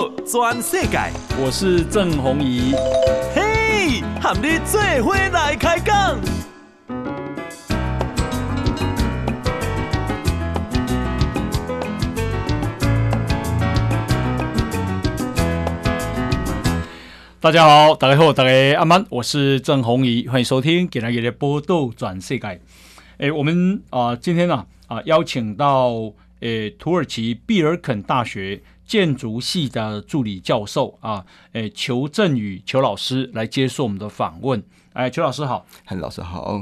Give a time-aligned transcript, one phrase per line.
[0.00, 0.98] 道全世界，
[1.38, 2.72] 我是郑宏仪。
[3.34, 6.18] 嘿，和你做伙来开讲。
[17.38, 22.46] 大家好，大家好，大家阿曼，我是郑宏仪，欢迎收听《今日的报道全世界》。
[23.18, 26.14] 哎，我们啊、呃，今天呢啊、呃，邀请到。
[26.40, 34.60] 诶，土耳其毕尔肯大学建筑系的助理教授啊，诶，裘振宇裘老师来接受我们的访问。
[34.94, 36.58] 哎，裘老师好，嗨，老师好，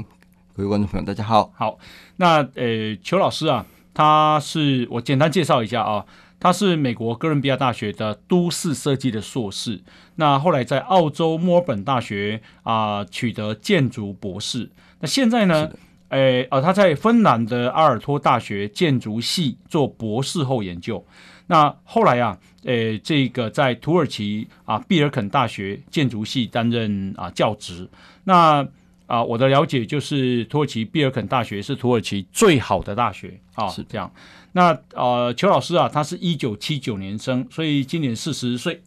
[0.55, 1.51] 各位观众朋友大家好。
[1.57, 1.79] 好，
[2.17, 3.65] 那诶，裘老师啊，
[3.95, 6.05] 他是我简单介绍一下啊，
[6.39, 9.81] 他是美国哥伦比亚大学的都市设计的硕士，
[10.17, 15.71] 那后来在澳洲墨尔本大学啊取得建筑博士，那现在呢？
[16.11, 21.05] 诶，呃，他在芬兰的阿尔托大学建筑系做博士后研究。
[21.49, 27.89] 那后来啊，呃，这个在土耳其啊毕尔肯大学建筑系担任啊教职。
[28.23, 28.65] 那
[29.07, 34.09] 啊，我的了解就是土耳其毕尔肯大学是土耳其最好的大学啊，是这样。
[34.53, 38.81] 那呃，邱老师啊，他是一九七九年生，所以今年四十岁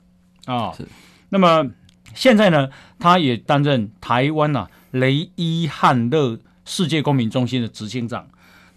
[0.45, 0.71] 啊。
[0.71, 0.87] 是。
[1.29, 1.69] 那么
[2.13, 6.39] 现在呢，他也担任台湾啊雷伊汉勒。
[6.63, 8.25] 世界公民中心的执行长，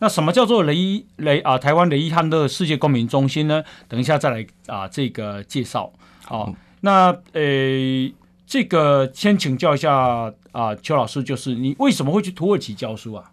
[0.05, 1.56] 那什么叫做雷伊雷啊？
[1.56, 3.64] 台湾雷伊汉勒世界公民中心呢？
[3.88, 5.91] 等一下再来啊，这个介绍。
[6.27, 8.12] 好，嗯、那呃，
[8.47, 13.32] 这个先请教一下啊，邱老师，就是你为什么会去土耳其教书啊？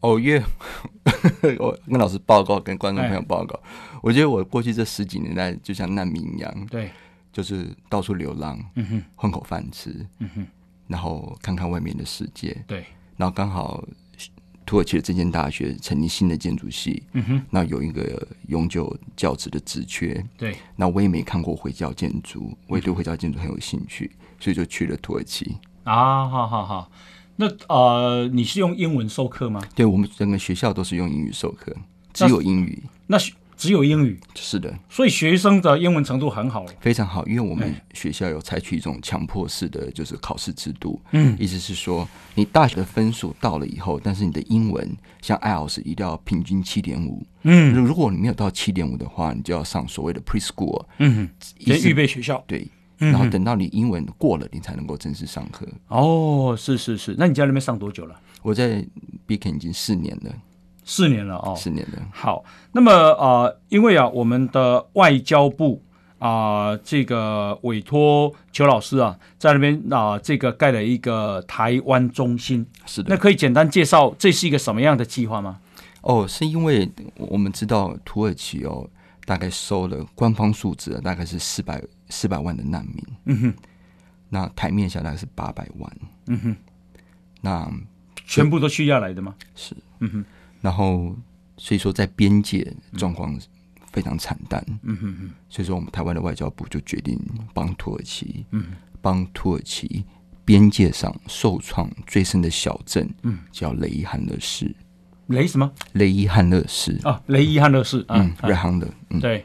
[0.00, 0.42] 哦，因为
[1.60, 6.90] 我跟老师报告，跟观众朋友报告，哎、我觉得我过去这十几年来就像难民一样，对，
[7.32, 10.46] 就是到处流浪，嗯哼，混口饭吃，嗯哼，
[10.88, 12.84] 然后看看外面的世界，对。
[13.16, 13.82] 然后刚好
[14.66, 20.56] 土耳其的这间大学成立新的建筑系，嗯哼，那有一个永久教职的职缺，对。
[20.74, 25.56] 那我也没看过回教建筑，我也对回教建筑很有兴趣，嗯、所以就去了土耳其。
[25.84, 26.90] 啊，好好好。
[27.36, 29.62] 那呃，你是用英文授课吗？
[29.74, 31.74] 对，我们整个学校都是用英语授课，
[32.12, 32.82] 只有英语。
[33.06, 33.16] 那。
[33.56, 37.24] 那只有英语，是的，所以学生的英文程度很好，非常好。
[37.26, 44.88] 因为我们学校有采取一种强迫式的就是考试制度，嗯，意思是说，你大学的分数到了以后，但是你的英文
[45.22, 51.28] 像 IELTS 一定要平均七点五，嗯，如果你没有到七点五的话，你就要上所谓的 preschool，嗯，
[51.58, 52.68] 先预备学校，对，
[52.98, 55.66] 然后等到你英文过了，你才能够正式上课。
[55.88, 58.20] 哦，是是是，那你在那边上多久了？
[58.42, 58.84] 我在
[59.26, 60.32] Beacon 已经四年了。
[60.88, 61.98] 四年了哦，四年了。
[62.12, 65.82] 好，那么呃，因为啊，我们的外交部
[66.20, 72.64] 啊、呃，这个委托邱老师啊，在那边啊、呃，这个盖了一个台湾中心。
[72.86, 75.58] 是的，那可以简单介绍这是一个什么样的计划吗？
[76.02, 78.88] 哦，是因为我们知道土耳其哦，
[79.24, 83.04] 大概收了官方数字大概是四百四百万的难民。
[83.24, 83.54] 嗯哼，
[84.28, 85.96] 那台面下大概是八百万。
[86.28, 86.56] 嗯哼，
[87.40, 87.68] 那
[88.24, 89.34] 全部都去下来的吗？
[89.56, 89.76] 是。
[89.98, 90.24] 嗯哼。
[90.66, 91.14] 然后，
[91.56, 93.38] 所以说在边界状况
[93.92, 94.60] 非常惨淡。
[94.82, 95.30] 嗯哼哼。
[95.48, 97.16] 所以说，我们台湾的外交部就决定
[97.54, 98.64] 帮土耳其，嗯，
[99.00, 100.04] 帮土耳其
[100.44, 104.74] 边界上受创最深的小镇，嗯，叫雷伊汉勒市。
[105.28, 105.70] 雷什么？
[105.92, 108.04] 雷伊汉勒市啊，雷伊汉勒市。
[108.08, 108.92] 嗯，瑞汉的。
[109.10, 109.44] 嗯，对。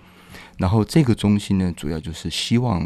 [0.58, 2.82] 然后这个中心呢，主要就是希望，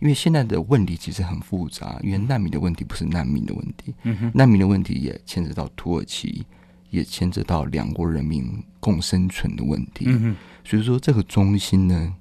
[0.00, 6.46] 因为现在的问题其实很复杂，因为难民的问题不是难民的问题，嗯哼，难民的问题也牵扯到土耳其。
[6.94, 12.14] 也牵扯到两国人民共生存的问题，嗯，所以说这个中心呢，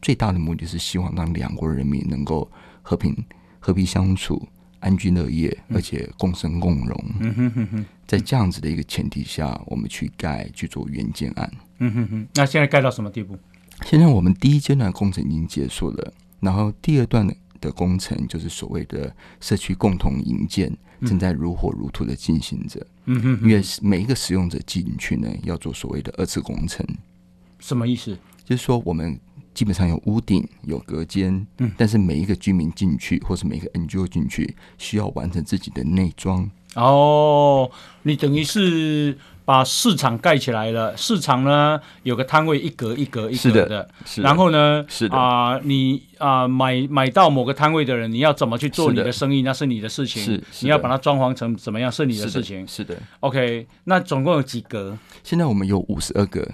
[0.00, 2.50] 最大的目的是希望让两国人民能够
[2.80, 3.14] 和平
[3.60, 4.48] 和平相处、
[4.80, 7.04] 安居乐业，而且共生共荣。
[7.20, 11.52] 嗯哼哼哼，在这样子的一个前提下，我们去盖去做原建案。
[11.78, 13.38] 嗯哼哼，那现在盖到什么地步？
[13.84, 17.28] 现在我们第一阶段工程已经结束了，然后第二段
[17.60, 20.72] 的工程就是所谓的社区共同营建。
[21.04, 22.86] 正在如火如荼的进行着，嗯
[23.20, 26.86] 哼，因为每一个使用者进去呢，要做所谓的二次工程。
[27.58, 28.16] 什么意思？
[28.44, 29.18] 就是说，我们
[29.54, 36.50] 基本上有屋顶、有隔间，嗯，但是每一个居民进去，或是每一个 NGO 进去，需要完成自己的内装。
[36.74, 37.70] 哦，
[38.02, 39.18] 你等于是。
[39.44, 43.90] 把市场盖起来了，市场呢有个摊位一格一格一格的，的的
[44.22, 49.12] 然后呢是啊、呃，你啊、呃、买买到某个摊位的人，你要怎么去做你的。
[49.12, 50.22] 生意，那是你的事情。
[50.22, 52.66] 是，是你要把它装潢成怎么样，是你的事情。
[52.66, 54.98] 是的，是的，OK，那总共有几格？
[55.22, 56.50] 现在我们有五十二个，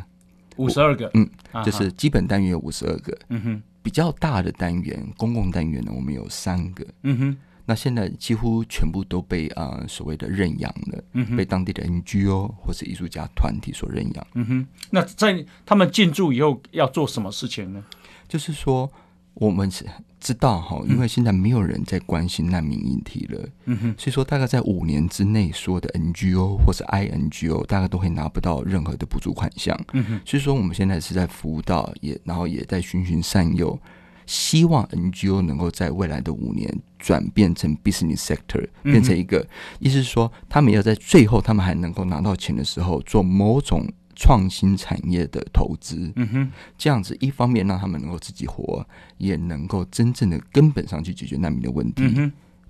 [0.56, 1.26] 五十二个，嗯，
[1.64, 7.36] 就是基本单元有五十二个，嗯哼，比较大的单元，公共单元呢，我们有三个，嗯哼。
[7.68, 14.26] 那现在几乎全部都被啊、呃、所谓的认养了，嗯，被当地的 NGO 或是艺术家团体所认养。
[14.32, 17.84] 嗯哼，那在他们进驻以后要做什么事情呢？
[18.26, 18.90] 就是说，
[19.34, 19.84] 我们是
[20.18, 33.78] 知道哈，因为现在没有人在关心难民议题了，嗯哼，所以说大概在五年之内，所有的 NGO 或是 INGO 大概都会拿不到任何的补助款项，嗯哼，所以说我们现在是在辅导，也然后也在循循善诱。
[34.26, 39.46] 希望 NGO 能够在未来的五年转变成 business sector，变成一个，
[39.78, 43.86] 意思是说，他们要在最后，他们还能够拿到钱的时候，做某种
[44.16, 46.12] 创新产业的投资。
[46.16, 48.84] 嗯哼，这样子一方面让他们能够自己活，
[49.18, 52.02] 也能够真正的根本上去解决难民的问题，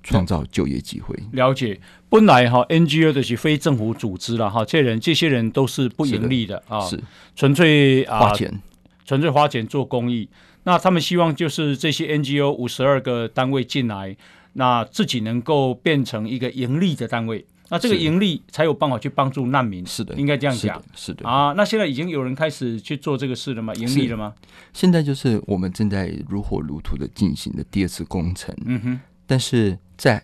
[0.02, 1.18] 创、嗯、造就业机会。
[1.32, 7.02] 了解，本来哈 NGO 的是非政府组织了哈，这些人这些人都是不盈利的啊，是。
[7.34, 8.60] 纯粹啊花钱，
[9.04, 10.28] 纯粹花钱做公益。
[10.68, 14.14] 那他们希望就是这些 NGO 五十二个单位进来，
[14.52, 19.86] 那自己能够变成一个盈利的单位，那这个盈利才有办法去帮助难民。
[19.86, 20.76] 是的，应该这样讲。
[20.76, 21.54] 是的，是的啊。
[21.56, 23.72] 那现在已经有人开始去做这个事了吗？
[23.76, 24.34] 盈利了吗？
[24.74, 28.54] 现在就是我们正在如火如荼的进行的第二次工程。
[28.66, 29.00] 嗯哼。
[29.26, 30.22] 但是在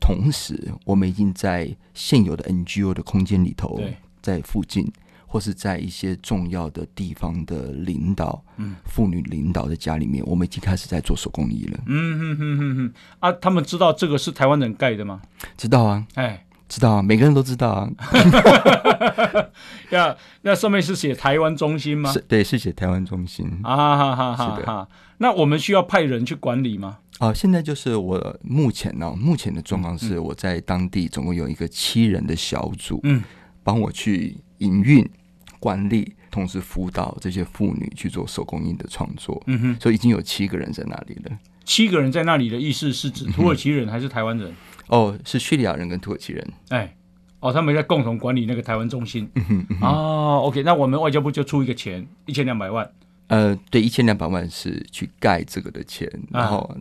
[0.00, 3.78] 同时，我们已经在现有的 NGO 的空间里头，
[4.22, 4.90] 在附近。
[5.34, 11.80] 或是在一些重要的地方的领导，嗯，妇女领导的家里面，我们已经开始在做手工艺了。
[11.86, 15.20] 嗯哼哼哼哼，啊，他们知道这个是台湾人盖的吗？
[15.56, 17.90] 知道啊，哎，知道啊，每个人都知道啊。
[19.90, 22.12] 呀，那上面是写台湾中心吗？
[22.12, 24.88] 是，对，是写台湾中心啊，哈哈哈，是的。
[25.18, 26.98] 那我们需要派人去管理吗？
[27.18, 33.20] 啊，现在就是我目前呢，目前的状况是我在当地总共有一个七人的小组，嗯，
[33.64, 35.04] 帮我去营运。
[35.64, 39.42] 管理，同时辅导这些妇女去做手工艺的创作。
[39.46, 41.38] 嗯哼，所以已经有七个人在那里了。
[41.64, 44.50] 七个人在那里的意思是指土耳其人还是台湾人？
[44.50, 44.54] 嗯？
[44.88, 46.46] 哦，是叙利亚人跟土耳其人。
[46.68, 46.94] 哎，
[47.40, 49.26] 哦，他们在共同管理那个台湾中心。
[49.36, 52.86] 嗯哼，嗯哼，哦，OK，那我们外交部就出一个钱，一千两百万。
[53.28, 56.76] 呃，对，一千两百万是去盖这个的钱，然后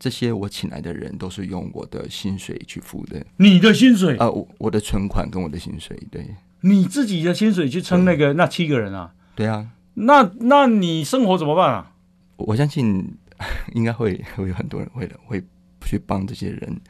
[0.00, 3.24] 这些我请来的人都是用我的薪水去付的。
[3.36, 4.16] 你的薪水？
[4.16, 6.26] 啊，我我的存款跟我的薪水，对。
[6.64, 9.12] 你自己的薪水去撑那个那七个人啊？
[9.34, 11.92] 对啊，那那你生活怎么办啊？
[12.36, 13.14] 我相信
[13.74, 15.44] 应该会会有很多人会的，会
[15.82, 16.80] 去帮这些人。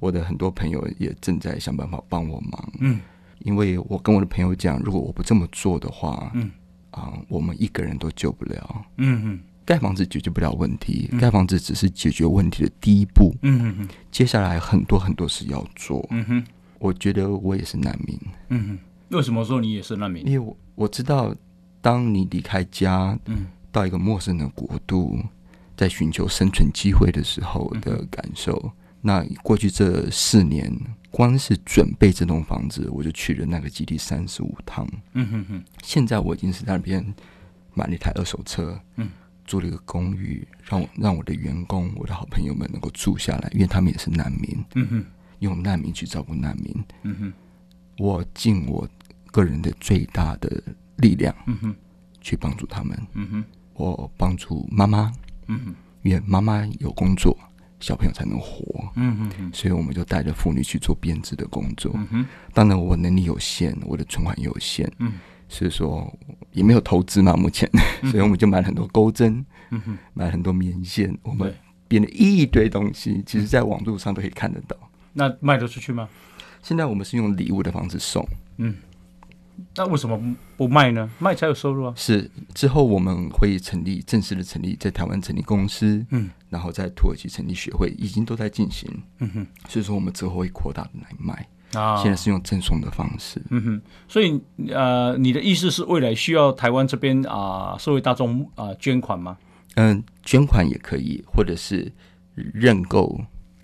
[0.00, 2.72] 我的很多朋友也正在想办法帮我忙。
[2.80, 2.98] 嗯，
[3.44, 6.50] 因为我跟我的朋友讲，如果我不这么做的话，嗯
[6.90, 8.84] 啊，我们一个人都救不了。
[8.96, 13.32] 嗯嗯，盖房子解决不了问题，盖房子只是解决问题的第一步。
[13.42, 16.04] 嗯嗯嗯，接下来很多很多事要做。
[16.10, 16.44] 嗯哼，
[16.80, 18.18] 我觉得我也是难民。
[18.48, 18.78] 嗯哼。
[19.12, 20.26] 为什么说你也是难民？
[20.26, 21.34] 因为我我知道，
[21.80, 25.18] 当你离开家，嗯，到一个陌生的国度，
[25.76, 28.58] 在寻求生存机会的时候的感受。
[28.64, 28.72] 嗯、
[29.02, 30.72] 那过去这四年，
[31.10, 34.88] 光是准备这栋房子，我就去了那个基地三十五趟。
[35.12, 35.64] 嗯哼哼。
[35.82, 37.04] 现在我已经是在那边
[37.74, 39.10] 买了一台二手车，嗯，
[39.44, 44.64] 租了一个公寓，让我让我的员工、我的好朋友们能够住下来，因为他们也是难民。
[44.74, 45.04] 嗯哼，
[45.40, 46.84] 用难民去照顾难民。
[47.02, 47.32] 嗯哼，
[47.98, 48.88] 我尽我。
[49.32, 50.62] 个人的最大的
[50.98, 51.74] 力量，嗯哼，
[52.20, 53.44] 去帮助他们，嗯哼，
[53.74, 55.12] 我帮助妈妈，
[55.48, 57.36] 嗯哼，因为妈妈有工作，
[57.80, 65.14] 小朋友才能活，嗯哼，所以我们就带着妇女去做编织的工作，嗯哼，当然我能力有限，我的存款有限，嗯，
[65.48, 66.12] 所以说
[66.52, 67.68] 也没有投资嘛，目前，
[68.10, 71.52] 所以我们就买了很多钩针，嗯哼，买了很多棉线，我们
[71.88, 74.76] 编了一堆东西，其实在网络上都可以看得到。
[75.14, 76.08] 那卖得出去吗？
[76.62, 78.22] 现在我们是用礼物的方式送，
[78.58, 78.74] 嗯。
[79.76, 80.20] 那为什么
[80.56, 81.10] 不卖呢？
[81.18, 81.94] 卖才有收入啊！
[81.96, 89.46] 是之后我们会成立正式的成立，在台湾成立公司，嗯，然后在土耳其成立学会，已经都在进行，嗯哼。
[89.68, 91.96] 所以说我们之后会扩大的来卖啊。
[92.02, 93.82] 现在是用赠送的方式，嗯哼。
[94.08, 99.38] 所以呃，你的意思是未来需要台湾这边啊、呃，社会大众啊、呃、捐款吗？
[99.76, 101.90] 嗯，捐款也可以，或者是
[102.34, 103.18] 认购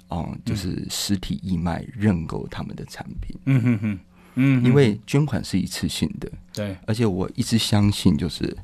[0.09, 3.99] 哦、呃，就是实体义卖认购他们的产品，嗯哼哼。
[4.39, 8.57] 嗯，因为捐款是一次性的，对，而且我一直相信，就是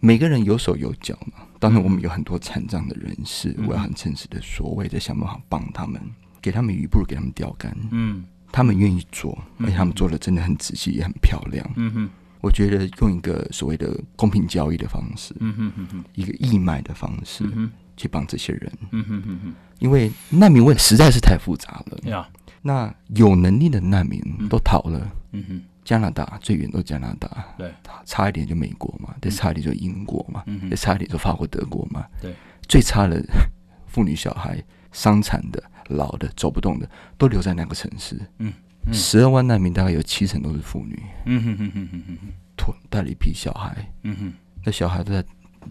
[0.00, 1.44] 每个人有手有脚嘛。
[1.60, 6.00] 当然，我们有很多残障的人士，我要很诚实的说，我也在想办法帮他们，
[6.42, 7.74] 给他们鱼，不如给他们钓竿。
[7.90, 11.66] 嗯，他们愿意做，而且他们做的真的很仔细，也很漂亮。
[11.76, 18.70] 嗯哼，我觉得用一个所谓的公平交易的方式，嗯哼哼哼，一个义卖的方式，嗯去帮这些人。
[18.90, 21.98] 嗯哼哼哼，因为难民问实在是太复杂了。
[22.10, 22.28] 呀。
[22.66, 24.18] 那有能力的难民
[24.48, 27.28] 都逃了，嗯哼，加拿大最远都加拿大，
[27.58, 27.70] 对，
[28.06, 32.34] 差一点就美国嘛，再差一点就英国嘛，嗯，再差一点就法国、德国嘛，对，
[32.66, 33.22] 最差的
[33.86, 38.50] 妇女、小孩、伤残的、老的、走不动的，都留在那个城市，嗯，
[38.92, 42.18] 十二万难民大概有七成都是妇女，嗯哼哼哼哼哼。
[42.22, 44.32] 哼，拖带了一批小孩，嗯哼，
[44.64, 45.22] 那小孩都在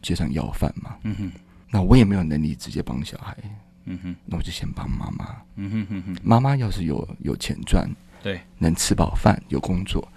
[0.02, 1.32] 街上要饭嘛，嗯哼，
[1.72, 3.36] 那我也没有能力直接帮小孩，
[3.86, 5.38] 嗯哼，那我就先帮妈妈。
[5.56, 7.90] 嗯哼哼哼，妈妈要是有有钱赚，
[8.22, 10.08] 对，能吃饱饭，有工作，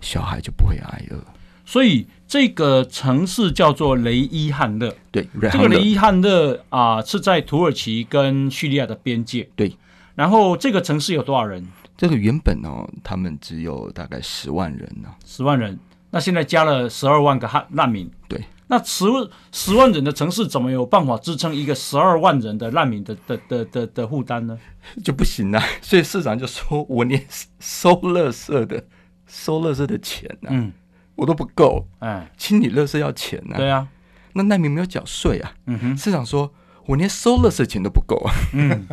[0.00, 1.16] 小孩就不会挨饿。
[1.64, 4.94] 所以这个城市叫做雷伊汉勒。
[5.10, 9.48] 对，这个雷伊汉勒啊、呃，是在土耳其跟叙利亚的边界。
[9.54, 9.76] 对，
[10.14, 11.66] 然后这个城市有多少人？
[11.96, 15.78] 这个原本哦，他们只有大概十万人呢、啊，十万人。
[16.10, 18.10] 那现在加了十二万个汉难民。
[18.28, 19.04] 对，那十
[19.50, 24.58] 十万人的城市怎么有办法支撑一个十二万人的难民的的的的的负担呢？
[25.04, 25.62] 就不行啊！
[25.82, 27.22] 所以市长就说：“我连
[27.60, 28.84] 收垃圾的
[29.26, 30.72] 收垃圾的钱呢、啊，嗯，
[31.16, 31.86] 我都不够。
[31.98, 33.58] 哎，清理垃圾要钱呢、啊。
[33.58, 33.88] 对啊，
[34.32, 35.52] 那难民没有缴税啊。
[35.66, 36.52] 嗯哼，市长说：
[36.86, 38.32] 我连收垃圾钱都不够啊。
[38.54, 38.88] 嗯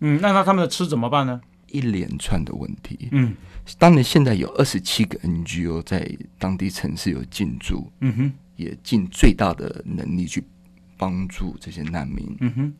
[0.00, 1.40] 嗯，那那他们的吃怎么办呢？
[1.68, 3.08] 一连串的问题。
[3.12, 3.36] 嗯。”
[3.78, 10.42] 当然，现在有二十七个 NGO 在当地城市有进驻，嗯哼，也尽最大的能力去
[10.96, 12.74] 帮助这些难民，嗯哼。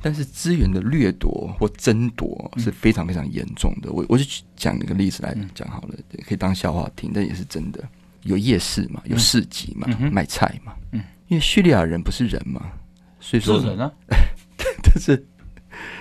[0.00, 3.90] 但是资源的掠夺或争夺是非常非常严重的。
[3.90, 7.82] 我我就讲一个例子来讲好了，可以当笑话听，但也是真的。
[8.22, 12.70] 有夜市嘛，有市集嘛，卖菜嘛，嗯，因为叙利亚人不是人嘛，
[13.18, 13.92] 所以说是人啊，
[14.82, 15.26] 但是。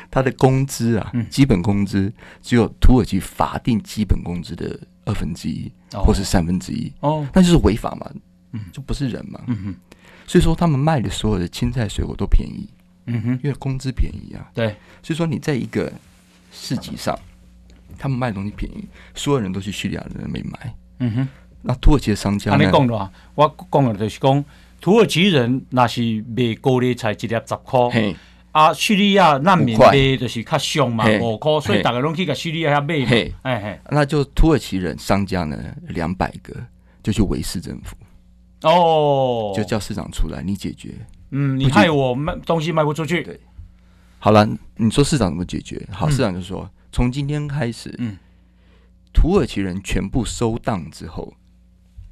[0.09, 8.09] 他的工资啊，基本工资只有土耳其法定基本工资的二分之一，或是三分之一，哦，那就是违法嘛，
[8.57, 9.75] 嗯，就不是人嘛，嗯哼，
[10.25, 12.67] 所以说他们卖的所有的青菜水果都便宜，
[13.05, 15.91] 嗯哼，因为工资便宜啊，对，所以说你在一个
[16.51, 17.17] 市集上，
[17.97, 18.85] 他们卖的东西便宜，
[19.15, 21.27] 所有人都去叙利亚人那边买，嗯哼，
[21.61, 24.43] 那土耳其的商家，你讲了，我讲的就是讲
[24.81, 26.01] 土耳其人那是
[26.35, 28.15] 卖高丽菜一粒十块。
[28.53, 33.31] 啊，叙利亚难民卖就是较凶嘛，五块，所以大家拢去个叙利亚遐卖嘛。
[33.43, 35.55] 哎嘿，那就土耳其人商家呢，
[35.89, 36.55] 两百个
[37.03, 37.95] 就去维市政府，
[38.63, 40.93] 哦，就叫市长出来，你解决。
[41.31, 43.23] 嗯，你害我卖东西卖不出去。
[43.23, 43.39] 对，
[44.19, 45.87] 好了，你说市长怎么解决？
[45.91, 48.17] 好，市长就说，从今天开始，嗯，
[49.13, 51.33] 土耳其人全部收档之后，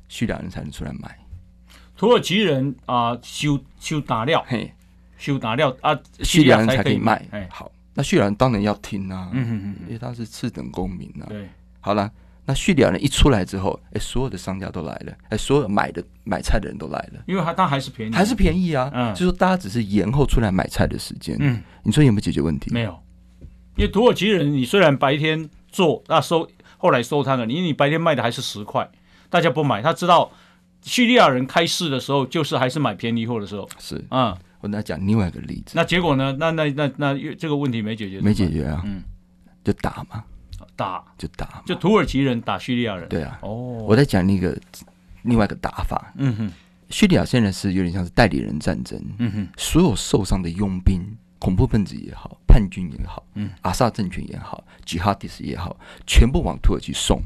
[0.07, 1.17] 叙利亚人才能出来买。
[1.97, 4.71] 土耳其人啊，修修打料，嘿。
[5.17, 7.25] 修打料啊，叙利亚人才可以卖。
[7.49, 11.25] 好，那叙利亚人当然要听啊，嗯哼哼，因为他是次等公民啊。
[11.29, 11.47] 对，
[11.79, 12.11] 好了，
[12.45, 18.89] 那叙利亚人一出来之后，哎，所有的商家都来了，哎，所有买的买菜的人都来了，因为他他还是便宜，还是便宜啊。
[18.93, 21.35] 嗯，就是说大家只是延后出来买菜的时间。
[21.39, 22.71] 嗯，你说有没有解决问题？
[22.71, 22.97] 没有，
[23.75, 26.47] 因为土耳其人，你虽然白天做，那收
[26.77, 28.89] 后来收摊了，你你白天卖的还是十块，
[29.29, 30.31] 大家不买，他知道
[30.83, 33.67] 叙利亚人开市的时候，就是还是买便宜货的时候。
[33.79, 34.35] 是，嗯。
[34.61, 36.35] 我跟他讲另外一个例子，那结果呢？
[36.39, 39.03] 那那那那这个问题没解决，没解决啊，嗯，
[39.63, 40.23] 就打嘛，
[40.75, 41.03] 打。
[41.17, 44.57] 就打，就土耳其人打叙利亚人，对啊，哦，我在讲那个
[45.23, 46.51] 另外一个打法，嗯哼，
[46.89, 51.01] 叙利亚现在是有点像是代理人战争，嗯哼，所有受伤的佣兵、
[51.39, 57.21] 恐怖分子也好、叛军也好，嗯，阿萨政权也好、吉哈迪斯也好，全部往土耳其送，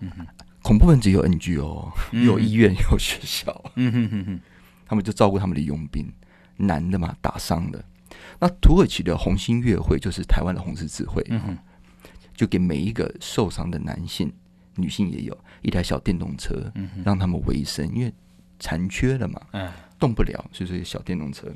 [0.00, 0.26] 嗯哼，
[0.62, 4.40] 恐怖分子有 NGO，有医院，有学校，嗯哼哼哼，
[4.86, 6.06] 他们就照顾他们的佣兵。
[6.58, 7.84] 男的嘛，打伤了。
[8.38, 11.58] 那土耳其的红星月会就是台湾的红十字会，嗯哼，
[12.34, 14.32] 就给每一个受伤的男性、
[14.76, 18.12] 女性也有一台小电动车，嗯，让他们维生，因为
[18.58, 21.46] 残缺了嘛，嗯，动不了，所以说小电动车。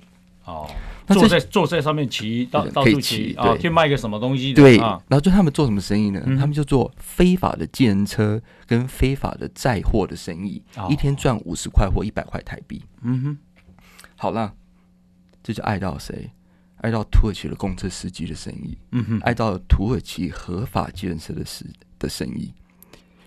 [0.44, 0.70] 哦，
[1.08, 4.54] 坐在坐在上面骑，到到处骑啊，去卖个什么东西？
[4.54, 6.20] 对，然后就他们做什么生意呢？
[6.38, 12.82] 他们就做非法的计程车跟非法的载货的生意，一天赚五十块或一百块台币。
[13.02, 13.38] 嗯哼，
[14.16, 14.54] 好了。
[15.42, 16.28] 这就爱到谁？
[16.86, 21.66] 碍到土耳其的公车司机的生意，嗯哼，爱到土耳其合法计程车的事
[21.98, 22.54] 的生意。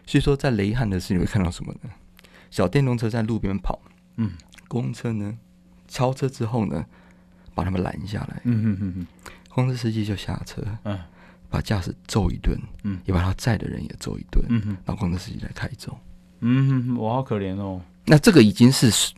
[0.05, 1.89] 所以说，在雷汉的事，你会看到什么呢？
[2.49, 3.77] 小电动车在路边跑，
[4.15, 4.31] 嗯，
[4.69, 5.37] 公车呢，
[5.89, 6.85] 超车之后呢，
[7.53, 9.07] 把他们拦下来，嗯哼哼哼，
[9.49, 10.97] 公车司机就下车，嗯，
[11.49, 15.99] 把驾驶揍一顿，嗯，也把他载的人也揍一顿，嗯哼，然后公车司机来开走，
[16.39, 17.81] 嗯哼哼，我好可怜哦。
[18.05, 19.13] 那这个已经是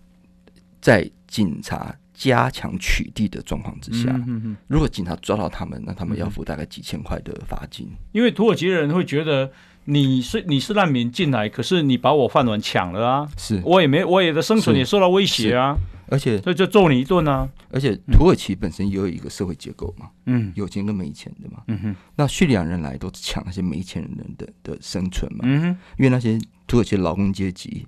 [0.82, 1.96] 在警察。
[2.22, 7.90] 加强取缔的状况之下，嗯、哼哼，如果警察抓到他们，那他们要付大概几千块的罚金。
[8.12, 9.52] 因为土耳其人会觉得
[9.86, 13.28] 你是你是难民进来，可是你把我饭碗抢了啊！
[13.38, 15.76] 是我也没我也的生存也受到威胁啊！
[16.10, 17.50] 而且所以就揍你一顿啊！
[17.72, 21.96] 而且土耳其本身也有一个社会结构嘛，嗯，有钱跟没钱的嘛，嗯哼。
[22.16, 25.68] 那叙利亚人来都抢那些没钱人的的生存嘛，嗯哼。
[25.98, 26.38] 因为那些
[26.68, 27.88] 土耳其劳工阶级。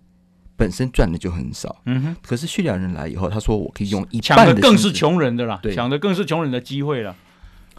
[0.56, 2.16] 本身赚的就很少，嗯哼。
[2.22, 7.16] 可是叙利亚人来以后，他说我可以用一半的，抢的更是穷人的啦，抢的更是穷人的机会了。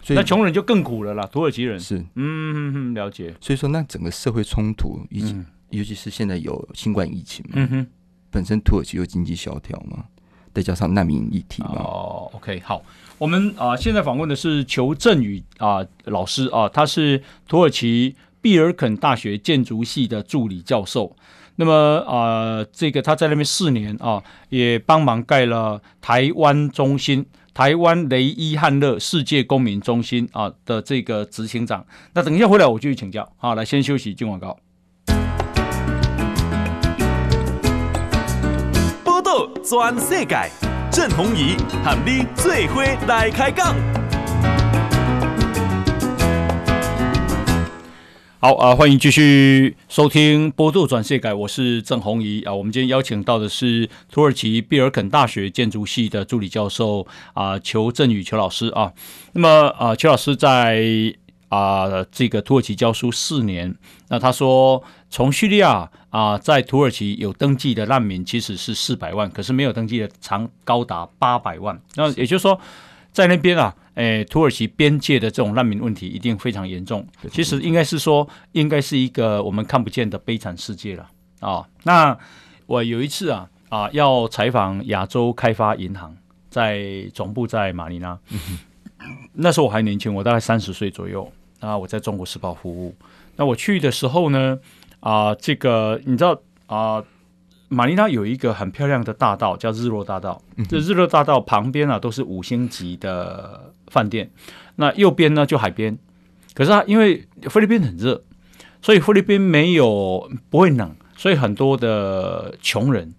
[0.03, 1.25] 所以那穷人就更苦了啦。
[1.25, 3.33] 土耳其人是，嗯哼哼，了解。
[3.41, 5.35] 所以说，那整个社会冲突，以及
[5.71, 7.87] 尤其是现在有新冠疫情嘛，嗯哼。
[8.29, 10.05] 本身土耳其又经济萧条嘛，
[10.53, 11.77] 再加上难民议题嘛。
[11.77, 12.83] 哦，OK，好，
[13.17, 21.15] 我们啊、呃、现在访问的是裘振宇啊、呃、老师啊、呃，他是土耳其毕尔肯大学建筑系的助理教授。
[21.57, 21.73] 那么
[22.07, 22.15] 啊、
[22.59, 27.25] 呃，这个他在那边四年啊、也帮忙盖了台湾中心。
[27.53, 33.31] 台湾雷伊汉勒世界公民中心啊的这个执行长，那等一下回来我就去请教。
[33.37, 34.57] 好，来先休息，进广告。
[39.05, 40.51] 报道全世界，
[40.91, 43.73] 郑弘仪喊你最伙来开讲。
[48.45, 52.53] 好啊、欢迎继续收听《波度转世改》，我是郑弘仪啊。
[52.53, 58.93] 我们今天邀请到的是土耳其毕尔肯大学建筑系的助理教授啊，裘振宇裘老师啊。
[59.33, 59.49] 那么
[59.79, 60.85] 啊，裘老师在
[61.49, 63.75] 啊这个土耳其教书四年。
[64.09, 71.81] 那他说，从叙利亚啊，在土耳其有登记的难民其实是四百万，可是没有登记的长高达八百万。
[71.95, 72.61] 那也就是说，
[73.15, 73.73] 在那边啊。
[73.95, 77.07] 诶，土耳其边界的这种难民问题一定非常严重。
[77.31, 81.03] 其实应该是说，应该是一个我们看不见的悲惨世界了
[81.39, 81.65] 啊、哦。
[81.83, 82.17] 那
[82.65, 86.13] 我有一次啊啊，要采访亚洲开发银行，
[86.49, 88.19] 在总部在马尼拉。
[89.31, 91.31] 那时候我还年轻，我大概三十岁左右
[91.61, 91.77] 啊。
[91.77, 92.93] 我在中国时报服务。
[93.37, 94.59] 那我去的时候呢，
[94.99, 97.01] 啊，这个你知道啊。
[97.67, 100.41] 马尼拉有一个很漂亮的大道，叫日落大道。
[100.69, 104.29] 这日落大道旁边啊，都是五星级的饭店。
[104.75, 105.97] 那右边呢，就海边。
[106.53, 108.21] 可是啊，因为菲律宾很热，
[108.81, 113.13] 所以菲律宾没有不会冷，所以很多的穷人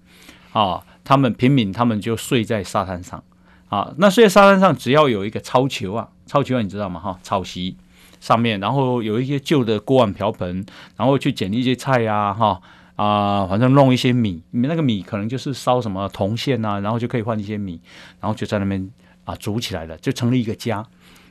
[0.52, 3.22] 啊，他们平民，他们就睡在沙滩上
[3.68, 3.92] 啊。
[3.98, 7.00] 那睡在沙滩上，只要有一个草球啊，草球啊，你知道吗？
[7.00, 7.76] 哈，草席
[8.20, 10.64] 上面，然后有一些旧的锅碗瓢盆，
[10.96, 12.46] 然后去捡一些菜呀、啊，哈。
[12.46, 12.60] 啊、
[12.96, 17.80] 啊，反正弄一些米，那个米可能就是烧什么铜线啊，然后就可以换一些米，
[18.20, 18.90] 然后就在那边
[19.24, 20.84] 啊煮起来了，就成立一个家。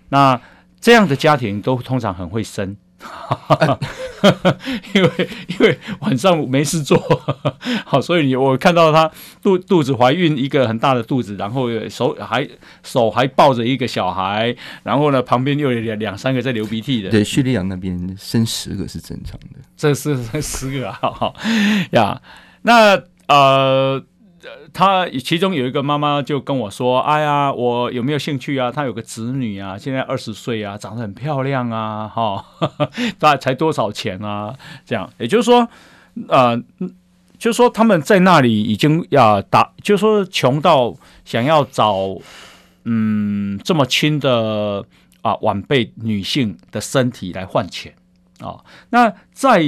[0.10, 0.40] 那
[0.80, 2.78] 这样的家庭都通常很会生。
[4.94, 5.10] 因为
[5.48, 6.98] 因为晚上没事做，
[7.86, 9.10] 好，所以你我看到她
[9.42, 12.48] 肚肚子怀孕一个很大的肚子，然后手还
[12.84, 17.10] 手还抱着一个小孩，然后呢旁边又有两两三个在流鼻涕的。
[17.10, 21.36] 对，叙利亚那边生十个是正常的，这是生 十个啊，好
[21.92, 22.22] 呀，
[22.64, 24.04] 那呃。
[24.74, 28.72] 他其中有一个妈妈就跟我说：“哎呀，我有没有兴趣啊？
[28.72, 32.46] 他有个侄女啊，现在二十岁啊，长得很漂亮啊，哈，
[33.20, 34.54] 大概才多少钱啊？
[34.86, 35.68] 这样，也就是说，
[36.28, 36.58] 呃，
[37.38, 42.18] 就是说他们在那里已经要打，就是说穷到想要找
[42.84, 44.86] 嗯这么亲的
[45.22, 47.94] 啊晚辈女性的身体来换钱
[48.40, 48.64] 啊。
[48.90, 49.64] 那在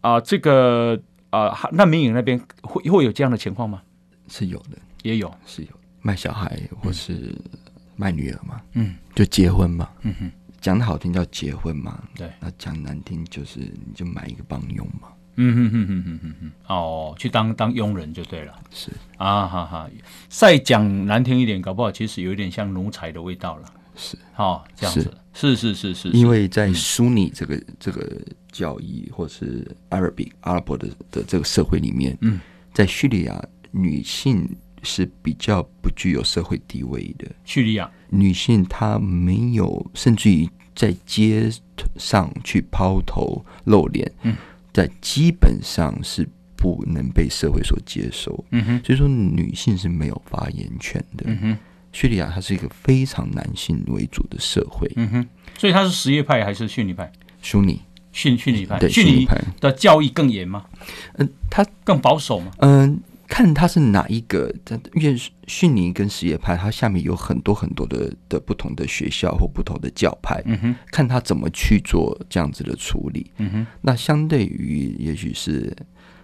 [0.00, 0.98] 啊这个
[1.30, 3.82] 啊难民营那边会会有这样的情况吗？”
[4.28, 5.32] 是有的，也有。
[5.46, 5.68] 是有。
[6.02, 7.34] 卖小孩或是
[7.96, 18.92] 卖女儿嘛，嗯，就结婚嘛，嗯哼，讲的好听叫结婚嘛，对，那讲难听就是你就买一个帮佣嘛，嗯哼哼哼哼哼哼，哦，去当当佣人就对了，是。
[19.16, 19.90] 啊哈哈，
[20.28, 25.56] 再讲难听一点，搞不好其实有点像奴才的味道了，是，哦，这样子，是。
[25.56, 28.16] 是是是，因为在苏尼这个、嗯、这个
[28.52, 32.38] 教义或是阿拉比阿拉伯的的这个社会里面，嗯，
[32.72, 33.44] 在叙利亚。
[33.76, 34.48] 女性
[34.82, 37.26] 是比较不具有社会地位的。
[37.44, 41.50] 叙利亚女性她没有，甚至于在街
[41.98, 44.34] 上去抛头露脸，嗯，
[44.72, 48.44] 在基本上是不能被社会所接受。
[48.50, 51.24] 嗯哼，所以说女性是没有发言权的。
[51.26, 51.58] 嗯哼，
[51.92, 54.90] 叙利亚它是一个非常男性为主的社会。
[54.96, 57.10] 嗯哼，所以它是什叶派还是逊尼派？
[57.42, 57.80] 苏尼，
[58.12, 58.78] 逊逊尼派。
[58.78, 60.64] 对，逊尼派的教义更严吗？
[61.14, 62.52] 嗯，他更保守吗？
[62.58, 63.00] 嗯。
[63.28, 64.54] 看他是哪一个，
[64.94, 75.74] 因为逊尼跟什叶派，它下面有很多很多的的不同的学校或不同的教派，嗯哼，看他怎么去做这样子的处理，嗯哼，那相对于也许是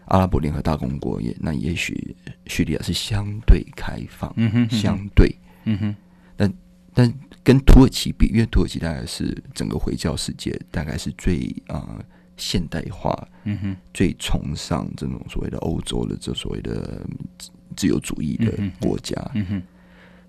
[0.07, 5.35] 阿拉伯联合大公国也，那也许叙利亚是相对开放，嗯哼，相对，
[5.65, 5.97] 嗯哼，
[6.37, 6.53] 但
[6.95, 7.13] 但
[7.43, 11.83] 跟土耳其比，因为土耳其大概是整个回教世界大概是最啊。
[11.99, 12.05] 呃
[12.37, 17.07] 现代化，嗯哼，最崇尚这种所谓的欧洲的这所谓的
[17.77, 19.63] 自由主义的国家，嗯哼，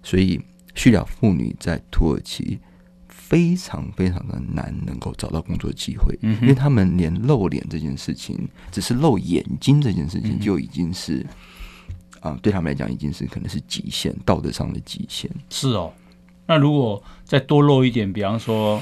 [0.01, 0.39] 所以
[0.75, 2.59] 叙利亚妇女在土耳其
[3.07, 11.25] 非常非常的难能够找到工作机会，嗯，因为他们连露脸这件事情，只是露眼睛这件事情就已经是
[12.19, 15.29] 啊，嗯，对他们来讲已经是可能是极限，道德上的极限。
[15.49, 15.91] 是哦，
[16.45, 18.81] 那如果再多露一点，比方说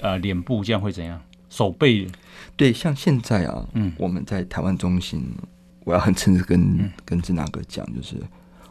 [0.00, 1.20] 呃脸部，这样会怎样？
[1.54, 2.08] 手背？
[2.56, 5.22] 对，像现在啊，嗯，我们在台湾中心，
[5.84, 8.16] 我要很诚实跟、嗯、跟志纳哥讲，就是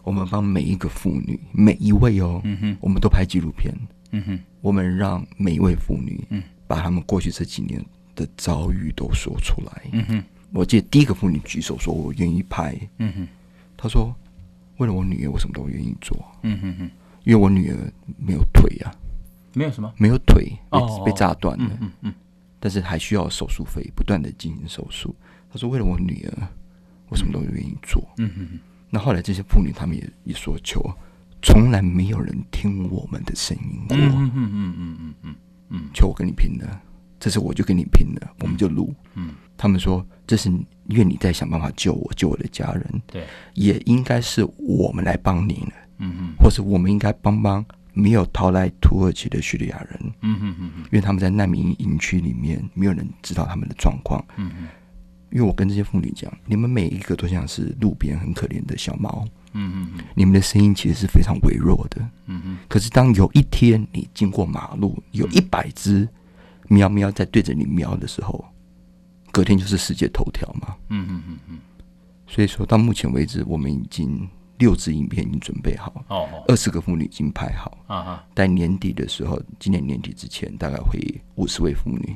[0.03, 3.73] 我们帮每一个妇女，每一位哦，嗯哼，我们都拍纪录片，
[4.11, 7.81] 嗯哼，我们让每一位妇女，嗯，把他们过去这几年
[8.15, 13.27] 的遭遇都说出来，嗯哼，我记得第一个妇女举手说：“我愿意拍。”嗯哼，
[13.77, 14.13] 她说
[14.77, 16.91] ：“为了我女儿，我什么都愿意做。”嗯哼哼，
[17.23, 17.77] 因为我女儿
[18.17, 18.95] 没有腿呀、啊，
[19.53, 21.03] 没有什么，没有腿被哦。
[21.05, 22.13] 被炸断了，嗯嗯嗯，
[22.63, 25.13] 但是还需要手术费，不断的进行手术。
[25.51, 26.47] 他说：“为了我女儿，
[27.09, 28.59] 我什么都愿意做。”嗯哼哼。
[28.89, 30.81] 那后来这些妇女，她们也也说：“求，
[31.41, 33.97] 从来没有人听我们的声音过。
[33.97, 35.35] 嗯嗯嗯嗯嗯嗯
[35.71, 36.81] 嗯，求我跟你拼了，
[37.19, 38.95] 这次我就跟你拼了，我们就录。
[39.15, 40.49] 嗯，他们说这是
[40.87, 43.01] 愿你在想办法救我，救我的家人。
[43.07, 45.73] 对，也应该是我们来帮你了。
[45.97, 49.99] 嗯嗯，或是我们应该帮帮没有逃来土耳其的叙利亚人。
[50.21, 54.23] 嗯嗯嗯嗯，因为他们在难民营区里面，没有人知道他们的状况。
[54.37, 54.67] 嗯嗯。
[55.31, 62.57] 因为我跟这些妇女讲，你们每一个都像是路边很可怜的小猫，嗯嗯嗯，你们的声音其实是非常微弱的，嗯嗯。
[62.69, 66.07] 可是当有一天你经过马路，有一百只
[66.67, 68.45] 喵喵在对着你喵的时候，
[69.31, 71.59] 隔天就是世界头条嘛，嗯嗯嗯嗯。
[72.27, 80.99] 所以说到目前为止，我们已经六支影片已经准备好，哦哦，二十个妇女已经拍好，啊哈，在年底的时候，今年年底之前，大概会
[81.35, 82.15] 五十位妇女。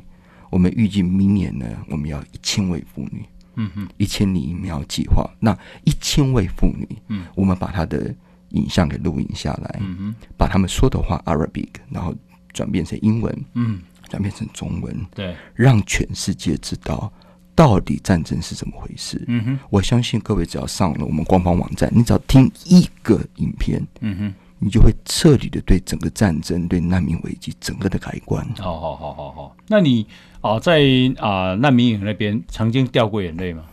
[0.49, 5.29] 我们预计明年呢，我们要一千位妇女，嗯哼，一千零一秒计划。
[5.39, 5.51] 那
[5.83, 8.15] 一千位妇女，嗯，我们把她的
[8.51, 12.15] 影像给录影下来，嗯哼，把他们说的话 Arabic，然后
[12.53, 17.11] 转变成英文，嗯，转变成中文，对，让全世界知道
[17.57, 19.21] 到底战争是怎么回事。
[19.27, 24.33] 嗯哼，我相信各位只要上了我们官方网站，你只要听一个影片，嗯哼。
[24.59, 28.43] 你就会彻底的对整个战争、对难民危机整个的改观。
[28.57, 30.01] 好好好好好，那你
[30.41, 30.81] 啊、呃，在
[31.19, 33.63] 啊、呃、难民营那边曾经掉过眼泪吗？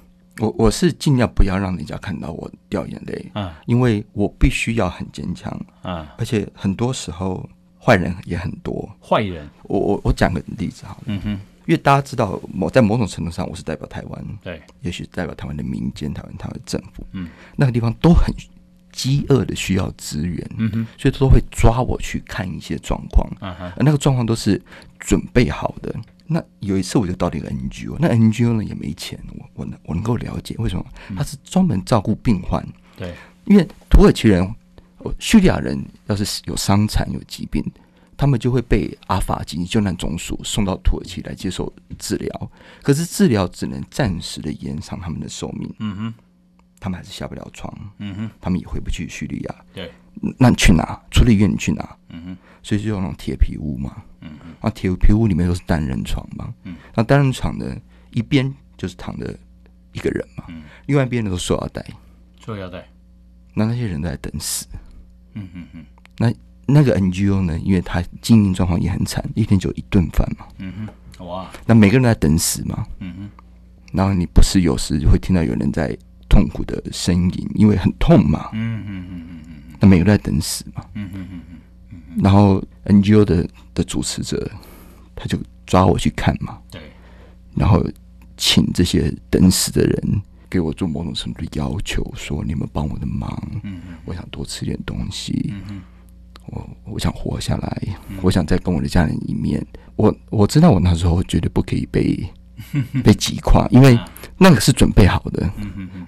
[0.41, 7.49] 我我是尽量不要让人家看到我掉眼泪啊，因为我必须要很坚强啊，而且很多时候
[7.83, 8.87] 坏人也很多。
[9.01, 18.35] 坏人，我我我讲个例子好了，嗯哼，因为大家知道，某在某种程度上，我是代表台湾，对，也许代表台湾的民间、台湾台湾政府，嗯，那个地方都很。
[18.97, 24.63] 饥饿的需要资源，嗯哼，所以都会抓我去看一些状况，啊哈，而那个状况都是
[25.01, 25.93] 准备好的。
[26.29, 32.65] 那有一次我就到了一个 NGO，那 NGO 呢也没钱，我我能我能够了解为什么，他是专门照顾病患，
[32.97, 33.13] 对，
[33.47, 34.49] 因为土耳其人、
[35.19, 37.65] 叙利亚人要是有伤残有疾病，
[38.17, 42.51] 他们就会被阿法紧急救难总署送到土耳其来接受治疗，
[42.83, 46.15] 可是治疗只能暂时的延长他们的寿命，嗯哼。
[46.81, 49.55] 他们还是下不了床，嗯哼，他们也回不去叙利亚。
[49.73, 49.91] 对，
[50.39, 51.01] 那你去哪？
[51.11, 51.97] 除了医院，你去哪？
[52.11, 54.05] 嗯哼，所以就用那种铁皮屋嘛。
[54.21, 56.53] 嗯哼，那铁皮屋里面都是单人床嘛。
[56.65, 57.75] 嗯，那单人床的
[58.11, 59.35] 一边就是躺着
[59.93, 60.45] 一个人嘛。
[60.49, 61.83] 嗯，另外一边的都塑料袋。
[62.39, 62.87] 塑料袋。
[63.55, 64.67] 那那些人都在等死。
[65.33, 65.87] 嗯哼哼。
[66.19, 66.31] 那
[66.67, 67.59] 那个 NGO 呢？
[67.61, 70.47] 因为他经营状况也很惨，一天就一顿饭嘛。
[70.59, 70.73] 嗯
[71.19, 71.51] 哼，哇。
[71.67, 72.87] 那每个人都在等死嘛。
[73.01, 73.31] 嗯哼。
[73.93, 75.97] 然后你不时有时就会听到有人在。
[76.27, 78.51] 痛苦的呻吟，因为很痛嘛。
[78.55, 80.85] 嗯嗯嗯嗯嗯，那每个人都在等死嘛。
[80.95, 82.23] 嗯嗯嗯嗯。
[82.25, 84.51] 然后 NGO 的的主持者，
[85.15, 86.59] 他就抓我去看嘛。
[86.73, 86.81] 对。
[87.55, 87.87] 然后
[88.37, 93.31] 请这些等死的人给我做某种程度的要求，说你们帮我的忙。
[93.63, 93.95] 嗯嗯。
[94.05, 95.53] 我想多吃点东西。
[95.53, 95.83] 嗯嗯。
[96.47, 97.83] 我我想活下来，
[98.23, 99.65] 我想再跟我的家人一面。
[99.97, 102.25] 我我知道我那时候绝对不可以被。
[103.03, 103.99] 被击垮，因为
[104.39, 105.51] 那个是准备好的，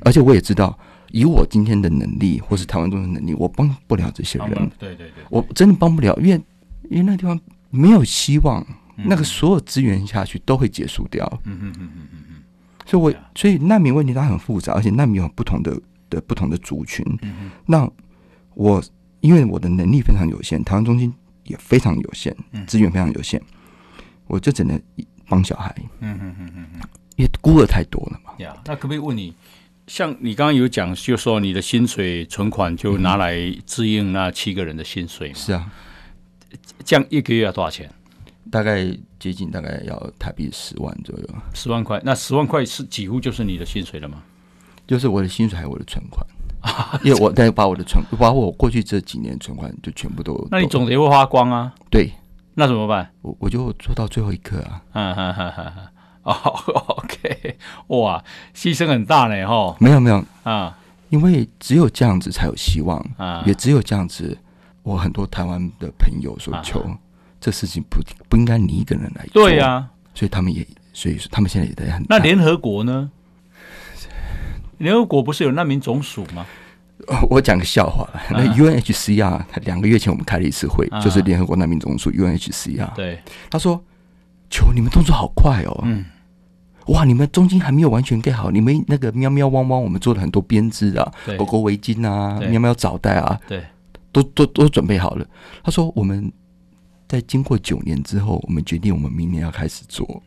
[0.03, 0.79] 而且我也知道，
[1.11, 4.51] 以我今天的能力，或是台湾中的能力，我帮不了这些人。
[4.79, 6.41] 对对对，我真的帮不了，因为
[6.89, 11.27] 因为那地方没有希望，那个所有资源下去都会结束掉。
[11.45, 12.37] 嗯嗯嗯嗯嗯，
[12.87, 17.05] 所以我所以难民问题它很复杂，而且难民有不同的的不同的族群。
[17.67, 17.91] 那
[18.55, 18.83] 我
[19.27, 21.13] 因为我的能力非常有限，台湾中心
[21.45, 22.37] 也非常有限，
[22.67, 23.43] 资源非常有限，
[24.27, 24.81] 我就只能。
[25.29, 26.81] 帮小孩，嗯嗯嗯嗯嗯，
[27.17, 28.33] 因为孤儿太多了嘛。
[28.39, 29.35] 呀，那可不可以问你，
[29.89, 33.35] 像你刚刚有讲，就说你的薪水存款就拿来
[33.67, 35.35] 支应那七个人的薪水嘛？
[35.35, 35.69] 是啊，
[36.85, 37.93] 这样一个月要多少钱？
[38.53, 38.87] 大概
[39.19, 41.29] 接近大概要台币十万左右。
[41.53, 44.23] 十万块，那十万块是几乎就是你的薪水了吗？
[44.87, 46.25] 就是我的薪水还有我的存款，
[47.03, 51.73] 因为我再把我的存，把我过去这几年存款就全部都，那你总得会花光啊？
[51.91, 52.11] 对。
[52.59, 53.11] 那怎么办？
[53.21, 54.81] 我我就做到最后一刻啊！
[54.93, 55.93] 嗯哈哈哈哈
[56.23, 56.33] 哦，
[56.97, 59.77] OK，哇，牺牲很大呢，哈。
[59.79, 60.75] 没有没有啊，
[61.11, 64.37] 因为只有这样子才有希望啊，也只有这样子，
[64.83, 66.83] 我很多台湾的朋友所求，
[67.39, 69.43] 这事情不不应该你一个人来做。
[69.45, 72.03] 对呀，所以他们也，所以说他们现在也在很。
[72.09, 73.11] 那联合国呢？
[74.79, 76.47] 联合国不是有难民总署吗？
[77.31, 82.95] 我讲个笑话，那 UNHCR 两个月前我们开了一次会，就是联合国难民总署 UNHCR。
[82.95, 83.83] 对，他说
[84.49, 86.07] ：“求你们动作好快哦，嗯，
[86.87, 93.63] 哇，你们中间还没有完全盖好，你们那个喵喵汪汪，我们做了很多编织啊，狗狗围巾啊，喵喵澡袋啊，对，
[94.11, 95.27] 都都都准备好了。”
[95.63, 96.33] 他说：“我们。”
[97.09, 100.23] 在经过九年之后，我们决定我们明年要开始做。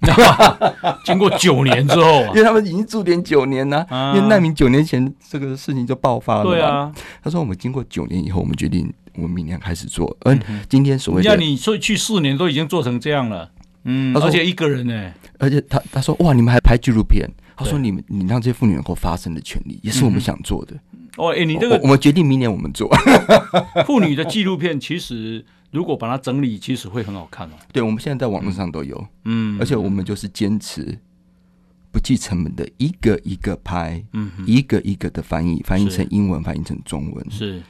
[1.03, 6.43] 经过九年之后，因为他们已经驻点九年了，啊，因为难民九年前这个事情就爆发了。
[6.43, 10.15] 对啊，他说我们经过九年以后，我们决定我们明年开始做。
[10.25, 10.39] 嗯，
[10.69, 13.51] 今天所谓的，你你说去四年都已经做成这样了，
[13.83, 17.29] 嗯，而且一个人呢，而且他他说哇，你们还拍纪录片？
[17.59, 20.75] 他说你们你让这些妇女能够发声的权利，也是我们想做的。
[21.17, 22.89] 哦，哎，你这个我们决定明年我们做
[23.85, 25.45] 妇女的纪录片，其实。
[25.71, 27.51] 如果把它整理，其实会很好看哦。
[27.71, 30.97] 对，我们现在在网络上都有，嗯，而且我们就是坚持
[31.91, 37.61] 不计成本的一个一个拍，嗯，一个一个的翻译，翻译成英文，翻译成中文，是，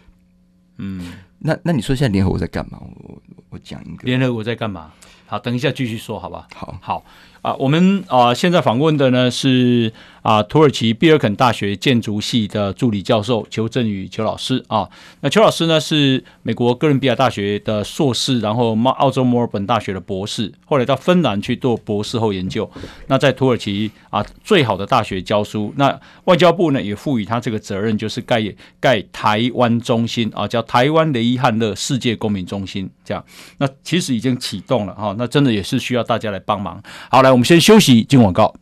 [0.77, 2.79] 嗯，那那你说现在联合国在干嘛？
[2.81, 4.93] 我我讲一个，联合国在干嘛？
[5.25, 6.47] 好，等一下继续说，好吧？
[6.55, 7.03] 好，好。
[7.41, 14.89] 啊，我们啊现在访问的呢是啊土耳其毕尔肯大学建筑系的助理教授邱正宇邱老师啊。
[15.21, 22.69] 那邱老师呢是美国哥伦比亚大学的硕士，然后澳澳洲墨尔本大学的博士，后来到芬兰去做博士后研究。
[23.07, 25.73] 那在土耳其啊最好的大学教书。
[25.77, 28.43] 那外交部呢也赋予他这个责任，就是盖
[28.79, 32.89] 盖台湾中心啊，叫台湾雷伊汉勒世界公民中心。
[33.05, 33.23] 这样，
[33.57, 35.15] 那其实已经启动了哈。
[35.17, 36.81] 那真的也是需要大家来帮忙。
[37.09, 37.31] 好了，来。
[37.31, 38.53] 我们先休息，进广告。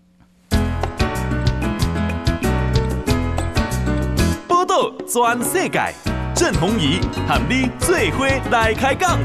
[4.47, 5.93] 波道全世界，
[6.36, 9.17] 郑弘仪喊你最伙来开讲。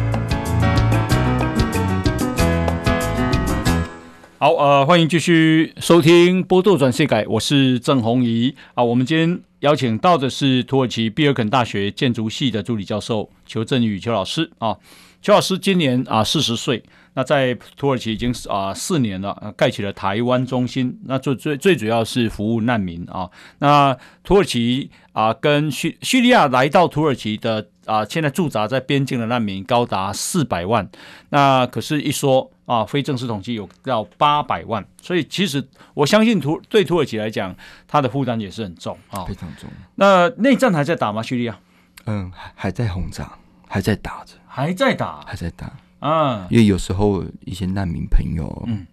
[4.38, 8.83] 好，呃，欢迎继续收听《报道全世改》，我是郑弘仪啊。
[8.83, 14.76] 我们今天邀请到的是土耳其毕尔肯大学建筑系的助理教授邱振宇邱老师啊。
[15.22, 16.82] 邱老师今年啊四十岁。
[17.14, 20.98] 那在土耳其已经啊四年了，盖起了台湾中心。
[21.04, 23.30] 那最最最主要是服务难民啊。
[23.58, 30.90] 那土耳其啊跟叙叙利亚来到土耳其的啊，现在驻扎在边境的难民高达四百万。
[31.28, 34.82] 那可是，一说啊，非正式统计有到八百万。
[35.02, 37.54] 所以，其实我相信土对土耳其来讲，
[37.87, 39.68] 它的负担也是很重啊，非常重。
[39.96, 41.22] 那内战还在打吗？
[41.22, 41.58] 叙利亚？
[42.06, 43.32] 嗯，还还在轰炸，
[43.68, 45.72] 还在打着，还在打，还在打。
[46.00, 48.86] 啊，因为有时候一些难民朋友，嗯，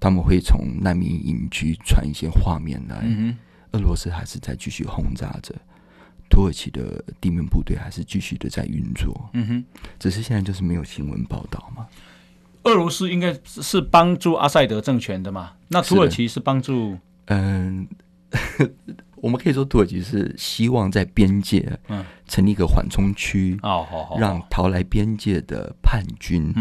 [0.00, 3.36] 他们会从难民营区传一些画面来，嗯，
[3.70, 5.54] 俄罗斯还是在继续轰炸着，
[6.28, 9.64] 土耳其的地面部队还是继续的在运作，嗯哼，
[10.00, 11.86] 只是现在就是没有新闻报道嘛。
[12.64, 15.52] 俄罗斯应该是帮助阿塞德政权的嘛？
[15.68, 16.98] 那土耳其是帮助？
[17.26, 17.86] 嗯。
[19.24, 21.66] 我们可以说，土耳其是希望在边界
[22.28, 23.58] 成立一个缓冲区，
[24.18, 26.52] 让逃来边界的叛军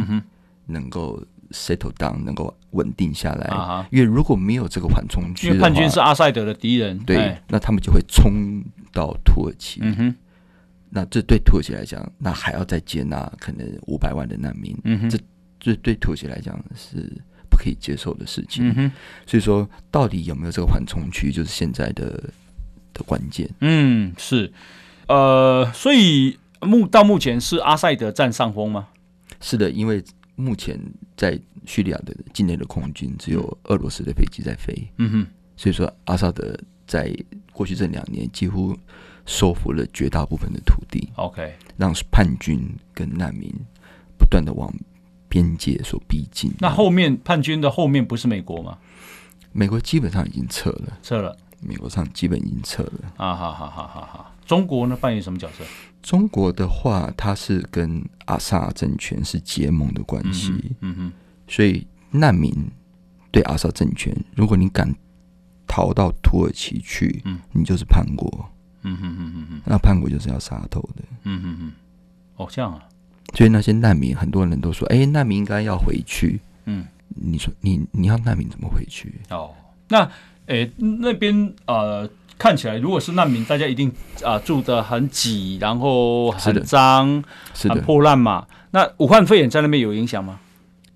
[0.68, 1.22] 能够
[1.52, 3.48] settle down，能够稳定下来。
[3.48, 9.82] 啊因为如果没有这个缓冲区，因为叛军是阿塞德的敌人，对，那他们就会冲到土耳其。
[9.84, 10.16] 嗯
[10.90, 14.74] 那这对土耳其来讲，那还要再接纳可能五百万的难民。
[14.86, 15.20] 嗯这
[15.60, 17.12] 这对土耳其来讲是。
[17.50, 18.92] 不可以接受的事情，嗯、
[19.28, 22.28] 所以说到底有没有这个缓冲区，就是现在的
[22.94, 23.50] 的关键。
[23.60, 24.52] 嗯，是，
[25.08, 28.88] 呃，所以目到目前是阿塞德占上风吗？
[29.42, 30.04] 是的，因为
[30.36, 30.80] 目前
[31.18, 34.74] 在叙利亚的境内的空军只有俄罗斯的飞机在飞。
[34.98, 37.14] 嗯哼，所以说阿萨德在
[37.52, 38.78] 过去这两年几乎
[39.26, 41.10] 收复了绝大部分的土地。
[41.16, 43.54] OK，让叛军跟难民
[44.18, 44.74] 不断的往。
[45.30, 48.78] 边界所逼近，那后面叛军的后面不是美国吗？
[49.52, 51.36] 美国基本上已经撤了，撤了。
[51.66, 53.36] 美国上基本已经撤了啊！
[53.36, 54.36] 好好好好好。
[54.46, 55.64] 中国呢，扮演什么角色？
[56.02, 60.52] 中国的话，它是跟阿萨政权是结盟的关系。
[60.52, 61.14] 嗯哼，嗯哼。
[61.48, 62.54] 所以难民
[63.32, 64.94] 对阿萨政权，如果你敢
[65.66, 68.50] 逃到土耳其去，嗯，你就是叛国。
[68.82, 69.62] 嗯哼哼哼哼。
[69.66, 71.04] 那叛国就是要杀头的。
[71.24, 71.72] 嗯哼哼。
[72.36, 72.84] 哦，这样啊。
[73.34, 79.22] 所以那些难民，很多人都说：“哎、欸，难民应该要回去。”嗯，你说你你要难民怎么回去？
[79.30, 79.52] 哦，
[79.88, 80.10] 那
[80.78, 83.90] 那边呃看起来，如果是难民，大家一定
[84.24, 88.46] 啊、呃、住的很挤，然后很脏，很破烂嘛。
[88.72, 90.40] 那武汉肺炎在那边有影响吗？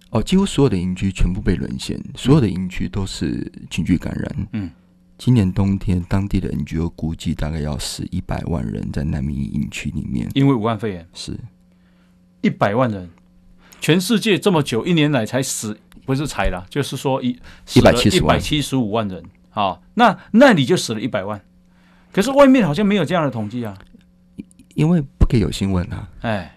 [0.10, 4.48] 哦，几乎所有的营区全部被沦陷，所有的营区都是群聚感染。
[4.54, 4.72] 嗯，
[5.18, 11.08] 今年冬天，当地的 NGO 估计大概要死一百万人在难民营区里面，因为武汉肺炎。
[11.14, 11.38] 是。
[12.42, 13.10] 一百万人，
[13.82, 17.38] 全世界这么久，一年来才死，不是才啦，就是说一
[17.74, 19.22] 一百七十一百七十五万人
[19.58, 21.41] 啊，那那你就死了一百万，
[22.13, 23.76] 可是外面好像没有这样的统计啊。
[24.76, 26.56] 因为不可以有新闻啊，哎，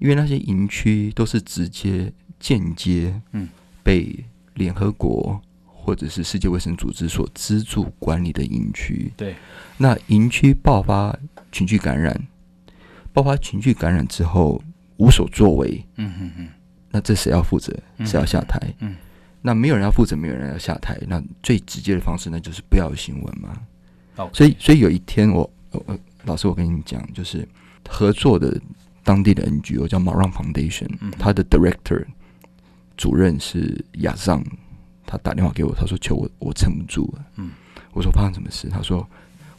[0.00, 3.48] 因为那些营区都是直接、间接，嗯，
[3.84, 4.12] 被
[4.54, 9.12] 联合国或者是世界卫生组织所资助管理的营区。
[9.16, 9.36] 对，
[9.78, 11.16] 那营区爆发
[11.52, 12.20] 群聚感染，
[13.12, 14.60] 爆发群聚感染之后
[14.96, 16.48] 无所作为，嗯哼哼，
[16.90, 17.72] 那这谁要负责？
[18.04, 18.60] 谁要下台？
[18.80, 18.96] 嗯，
[19.42, 23.60] 那没有人要负责，没有人要下台，那最直接的方式，那就是不要有新闻嘛。
[24.32, 27.46] 所以，所以有一天我，我，我老师，我跟你讲，就是
[27.88, 28.60] 合作的
[29.02, 32.04] 当地的 NGO 叫 Maran Foundation，他的 Director
[32.96, 34.44] 主任是亚尚，
[35.06, 37.50] 他打电话给我，他说：“求我，我撑不住了。”嗯，
[37.92, 39.04] 我说：“发生什么事？”他说：“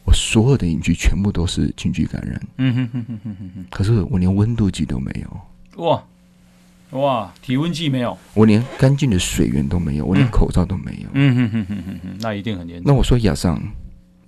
[0.06, 3.66] 我所有的邻居全部都是群聚感染。”嗯哼哼哼哼哼哼。
[3.70, 5.84] 可是我连温度计都没有。
[5.84, 6.02] 哇
[6.98, 11.08] 哇，体温计没有，我连干净的水源都没有，我连口罩都没有。
[11.12, 12.84] 嗯哼哼哼哼哼，那一定很严重。
[12.86, 13.62] 那我说亚尚。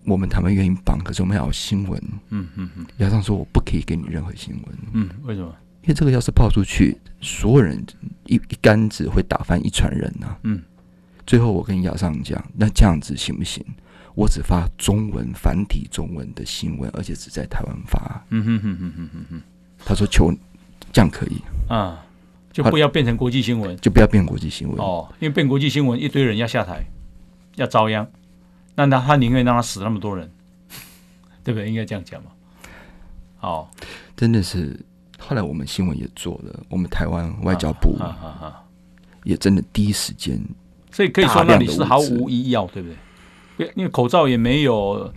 [0.09, 2.01] 我们台湾愿意帮，可是我们要有新闻。
[2.31, 2.87] 嗯哼哼。
[2.99, 5.53] 亚尚说：“我不可以给你任何新闻。”嗯，为什么？
[5.83, 7.85] 因为这个要是爆出去，所有人
[8.27, 10.39] 一一竿子会打翻一船人呐、啊。
[10.45, 10.63] 嗯。
[11.27, 13.65] 最后我跟亚尚讲：“那这样子行不行？
[14.15, 19.43] 我只发中文繁体中文的新闻，而且只在台湾发。”嗯哼哼哼哼哼哼。
[19.85, 20.33] 他说：“求
[20.93, 22.06] 这样可以啊，
[22.57, 26.87] 就不要变成国际新闻，就不要变国际新闻哦，因为变国际新闻，一堆人要下台，
[27.57, 28.11] 要遭殃。”
[28.75, 30.33] 那他他宁愿让他死那么多人，
[31.45, 31.69] 对不对？
[31.69, 32.31] 应该这样讲嘛。
[33.41, 33.69] 哦，
[34.17, 34.79] 真的是。
[35.19, 37.99] 后来我们新闻也做了，我们台湾外交部
[39.25, 40.41] 也真的第一时间，
[40.91, 42.89] 所以可以说那里是毫无医药，对不
[43.57, 43.73] 对？
[43.75, 45.13] 因为口罩也没有，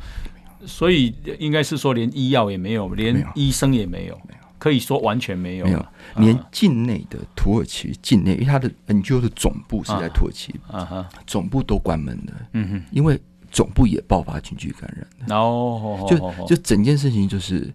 [0.66, 5.86] 所以应该是说连医药也没有，连医生也没有，没有，可以说完全没有，没有。
[6.18, 12.34] 连境内的土耳其境内，因为它的 NGO 的总部是在土耳其，啊哈，总部都关门了。
[12.54, 13.20] 嗯哼，因为。
[13.52, 17.68] 总部也爆发群聚感染，然后就就整件事情就是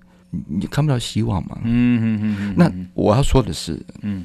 [0.47, 1.59] 你看不到希望嘛。
[1.65, 2.55] 嗯嗯嗯。
[2.57, 4.25] 那我要说的是，嗯，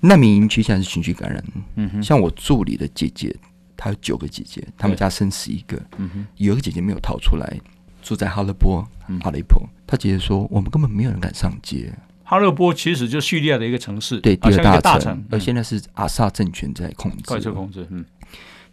[0.00, 1.44] 难民营区现在是群聚感染。
[1.74, 2.02] 嗯哼。
[2.02, 3.36] 像我助理的姐姐，
[3.76, 5.76] 她有九个姐姐，他们家生十一个。
[5.98, 6.26] 嗯哼。
[6.38, 7.60] 有一个姐姐没有逃出来，
[8.06, 8.86] 住在哈勒波、
[9.20, 9.60] 哈雷坡。
[9.84, 11.92] 他姐姐说：“我们根本没有人敢上街。”
[12.22, 17.84] 哈勒波其实就是叙利亚的一个城市，对，第二大城，而现在是阿萨政权在控制，快速控制。
[17.90, 18.04] 嗯。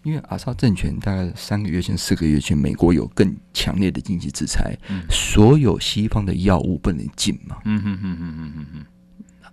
[0.04, 7.58] 因为阿萨政权大概三个月前、四个月前，美国有更强烈的经济制裁，嗯、所有西方的药物不能进嘛。
[7.65, 8.86] 嗯哼哼哼哼哼哼。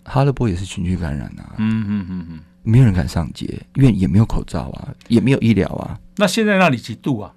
[0.05, 1.55] 哈勒波也是群聚感染啊。
[1.57, 2.40] 嗯哼哼哼。
[2.62, 5.99] 没有人敢上街，因为也没有口罩啊，也没有医疗啊。
[6.16, 7.33] 那现在那里几度啊？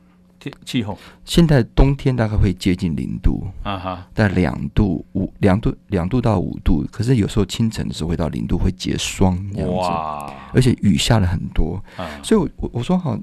[0.65, 10.33] 气候现在冬天大概会接近零度啊哈，在两度五两度两度到五度，可是有时候清晨的时候会到零度，会结霜这样子，哇！
[10.53, 13.17] 而且雨下了很多，啊、所以我我我说好，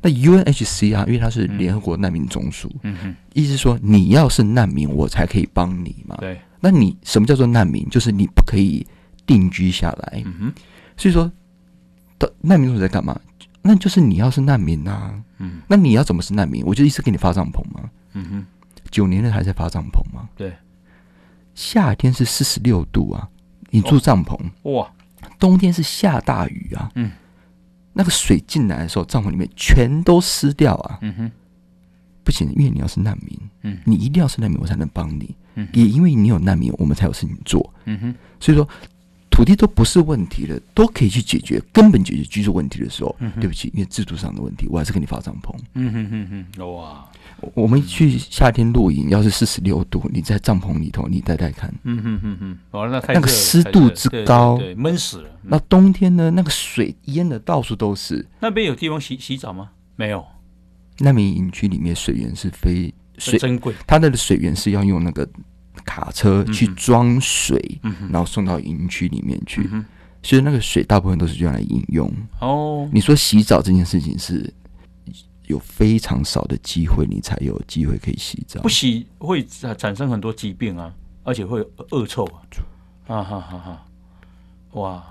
[0.00, 6.16] 那 UNHC 啊，因为它是联合国难民总署，嗯哼，意思是说你要是难民，我才可以帮你嘛。
[6.18, 7.88] 对，那你什么叫做难民？
[7.90, 8.86] 就是你不可以
[9.26, 10.22] 定居下来。
[10.24, 10.52] 嗯哼，
[10.96, 11.30] 所以说，
[12.18, 13.18] 的难民总署在干嘛？
[13.62, 16.64] 那就是你要是难民呐、啊，嗯，那你要怎么是难民？
[16.66, 18.46] 我就一直给你发帐篷吗，嗯哼，
[18.90, 20.28] 九年了还在发帐篷吗？
[20.36, 20.52] 对，
[21.54, 23.28] 夏天是四十六度啊，
[23.70, 24.38] 你住帐篷。
[24.62, 24.90] 哇，
[25.38, 27.10] 冬天是下大雨啊，嗯，
[27.92, 31.30] 那个水进来的时候，帐篷里面全都湿掉啊，嗯哼，
[32.24, 38.68] 不行，因为你要是难民，嗯，你一定要是难民，我才能帮你，嗯，也因为你有难民，我们才有事情做，嗯哼，所以说。
[39.38, 45.54] 土地都不是问题了，都可以去解决根本解决居住问题的时候，嗯、对不起，因为制度上的问题，我还是给你发帐篷。
[45.74, 47.08] 嗯哼哼哼，哇！
[47.54, 51.72] 我们去夏天露营，要是四十六度，你在帐篷里头，你待待看。
[51.84, 55.30] 嗯哼哼哼，哦，那那个湿度之高，对闷死了。
[55.42, 56.32] 那冬天呢？
[56.32, 58.26] 那个水淹的到处都是。
[58.40, 59.70] 那边有地方洗洗澡吗？
[59.94, 60.26] 没有。
[60.98, 65.28] 难民营区里面水源是非水珍贵，它的水源是要用那个。
[65.88, 69.82] 卡车去装水，嗯、然后送到营区里面去，嗯、
[70.22, 72.12] 所以那个水大部分都是用来饮用。
[72.40, 74.52] 哦，你说洗澡这件事情是
[75.46, 78.60] 有非常少的机会，你才有机会可以洗澡。
[78.60, 79.42] 不洗会
[79.78, 80.92] 产生很多疾病啊，
[81.24, 82.36] 而且会恶臭啊！
[83.06, 83.86] 啊哈哈哈！
[84.72, 85.02] 哇，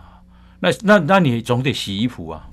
[0.60, 2.48] 那那那你总得洗衣服啊，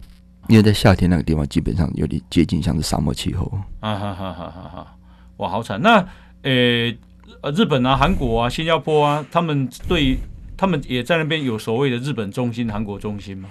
[0.49, 3.53] 因为在夏天那个地方基本上有点接近像是沙漠气候。
[3.81, 4.97] 啊哈哈哈哈哈！
[5.37, 5.79] 哇，好惨！
[5.83, 5.99] 那
[6.41, 6.51] 呃。
[6.51, 6.99] 欸
[7.43, 10.19] 呃，日本啊、韩国啊、新加坡啊，他们对
[10.57, 13.49] 他们也在那边有所谓的日本中心、韩国中心吗？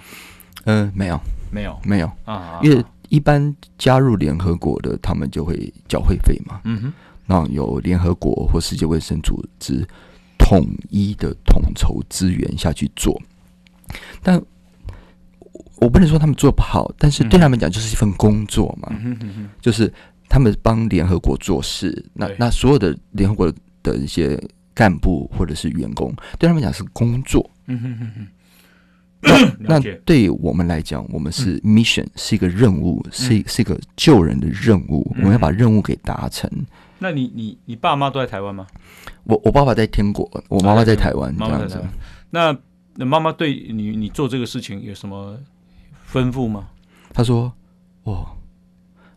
[0.64, 1.20] 嗯、呃，没有，
[1.52, 2.58] 没有，没有啊。
[2.62, 6.60] 因为一般加入联合国的，他们就会缴会费嘛。
[6.64, 6.92] 嗯哼，
[7.26, 9.86] 那有联合国或世界卫生组织
[10.38, 13.20] 统一的统筹资源下去做。
[14.22, 14.42] 但
[15.76, 18.90] 我不能说他们做不好，但是对他们讲就是一份工作嘛。
[19.60, 19.92] 就是
[20.28, 23.54] 他们帮联合国做事，那那所有的联合国的。
[23.84, 24.36] 的一些
[24.74, 27.48] 干部或者是员工，对他们讲是工作。
[27.66, 28.26] 嗯哼哼哼。
[29.58, 36.50] 那 对于我们来讲，我们是 mission，、嗯、是一个任务，嗯、是是一个救人的任务，嗯、我们要把任务给达成。
[36.98, 38.66] 那你你你爸妈都在台湾吗？
[39.24, 41.82] 我我爸爸在天国，我妈妈在台湾，这样子。
[42.30, 42.54] 那
[42.96, 45.38] 那妈妈对你你做这个事情有什么
[46.10, 46.68] 吩咐吗？
[47.12, 47.52] 他说
[48.04, 48.26] ：“哦，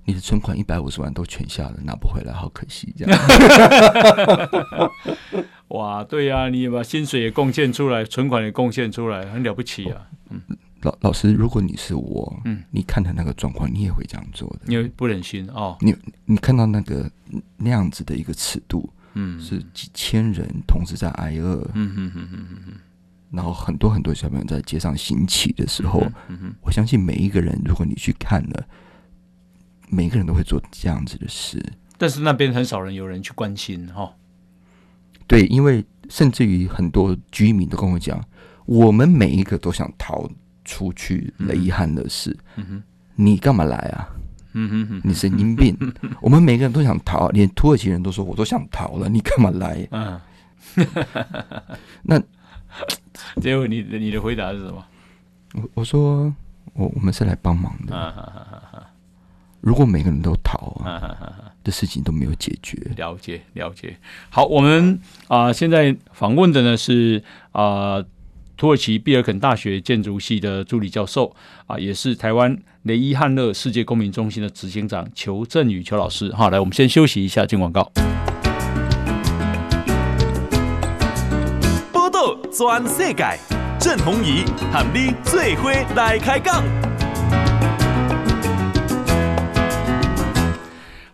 [0.08, 3.20] 你的存款一百五十万都全下了，拿不回来，好可惜。”这样。
[5.68, 10.08] 哇，对呀、啊，你也把薪水也贡献出来，存款也贡献出来，很了不起啊！
[10.30, 10.40] 嗯，
[10.84, 15.76] 老老师，如果你是我，嗯，你看到那个状况，你也会这样做的，因为不忍心哦。
[15.82, 15.94] 你
[16.24, 17.12] 你看到那个
[17.58, 22.72] 那样子的一个尺度，嗯，是几千人同时在挨饿，嗯哼哼哼哼，
[23.32, 26.02] 然后很多很多小朋友在街上行乞的时候，
[26.62, 28.66] 我相信每一个人，如果你去看了，
[29.90, 31.64] 每一个人都会做这样子的事，
[31.98, 34.04] 但是那边很少人有人去关心哈。
[34.04, 34.14] 哦
[35.28, 38.24] 对，因为甚至于很多居民都跟我讲，
[38.66, 40.26] 我们每一个都想逃
[40.64, 42.34] 出去雷伊汉勒市。
[42.56, 42.84] 嗯哼，
[43.16, 44.08] 你干嘛来啊？
[44.54, 45.78] 嗯哼哼，你神经病！
[46.22, 49.86] 我们每个人都想逃，连土耳其人都说我都想逃了，你干嘛来？
[49.92, 50.20] 嗯，
[52.04, 52.18] 那
[53.42, 54.86] 结果你你的回答是什么？
[55.56, 56.34] 我我说
[56.74, 57.94] 我我们是来帮忙的。
[59.68, 61.14] 如果每个人都逃啊，
[61.62, 62.78] 这事情都没有解决。
[62.96, 63.98] 了解，了解。
[64.30, 64.98] 好，我们
[65.28, 68.06] 啊、呃，现在访问的呢是啊、呃，
[68.56, 76.34] 土耳其毕尔肯大学建筑系的助理教授啊、呃，也是台湾雷伊汉勒世界公民中心的执行长裘振宇裘老师。
[76.34, 77.92] 好，来，我们先休息一下，进广告。
[81.92, 83.38] 报道全世界，
[83.78, 86.64] 郑弘仪喊你最伙来开讲。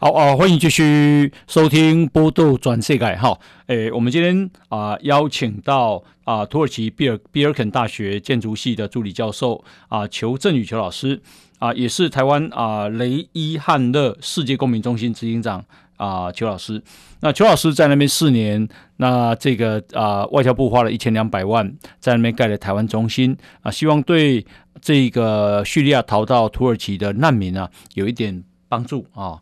[0.03, 3.39] 好啊，欢迎继续收听《波度转世界》哈。
[3.67, 11.21] 诶，我们今天啊、邀请到啊、土耳其比尔比尔肯大学建筑系的助理教授啊裘振宇裘老师
[11.57, 15.63] 啊、也是台湾啊、雷伊汉勒世界公民中心执行长
[15.95, 16.83] 啊裘老师。
[17.21, 24.45] 那裘老师在那边四年，那这个啊、外交部花了一千两百万在那边盖了台湾中心啊、希望对
[24.81, 29.39] 这个叙利亚逃到土耳其的难民啊有一点帮助啊。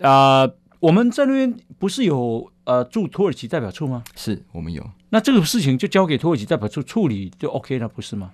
[0.00, 4.02] 啊、呃，我们在那边不是有呃驻土耳其代表处吗？
[4.16, 4.88] 是我们有。
[5.10, 8.30] 那这个事情就交给土耳其代表处处理就 OK 了，不是吗？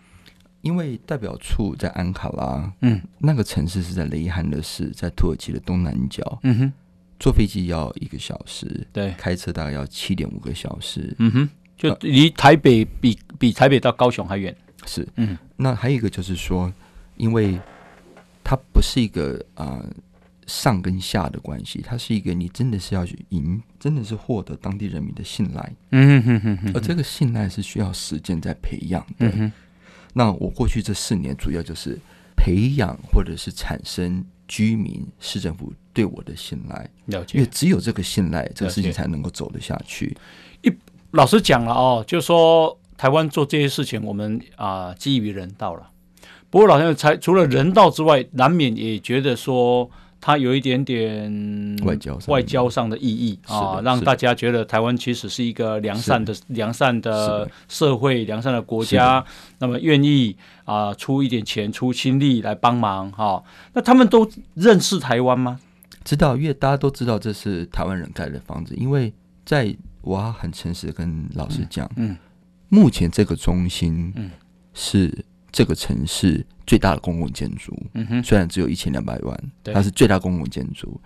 [0.63, 6.73] 因为代表处在安卡拉，嗯，那个城市是在雷伊汉勒市，在土耳其的东南角，嗯哼，
[7.19, 14.55] 坐飞机要一个小时，对，开车大概要七点五个小时，嗯哼，就离台北比比台北到高雄还远，
[14.87, 16.73] 是，嗯，那还有一个就是说，
[17.17, 17.59] 因为
[18.45, 19.81] 它不是一个啊。
[19.81, 19.87] 呃
[20.47, 25.73] 上跟下的关系，它是一个你真的是要去赢，真的是获得当地人民的信赖。
[25.91, 29.51] 嗯哼哼哼，而这个信赖是需要时间在培养的。
[30.13, 31.99] 那我过去这四年主要就是
[32.37, 36.89] 培养或者是产生居民市政府对我的信赖。
[37.07, 40.17] 了解，因为只有这个信赖，这个事情才能够走得下去。
[40.63, 40.73] 一
[41.11, 45.91] 老实讲了哦，就说台湾做这些事情，我们啊基于人道了。
[46.51, 49.91] 不过老实讲，除了人道之外，难免也觉得说。
[50.27, 59.25] 它有一点点外交外交上的意义啊，让大家觉得台湾其实是一个良善的良善的社会、良善的国家，
[59.61, 63.41] 那么愿意啊出一点钱、出心力来帮忙哈。
[63.73, 65.61] 那他们都认识台湾吗？
[66.03, 68.75] 知道，因为大家都知道这是台湾人盖的房子。
[68.77, 69.15] 因为
[69.45, 72.17] 在我很诚实的跟老师讲，嗯，
[72.69, 74.33] 目前这个中心嗯
[74.75, 75.25] 是
[75.57, 76.45] 这个城市。
[76.67, 81.01] 最大的公共建筑，嗯哼，虽然只有一千两百万，对它是最大公共建筑。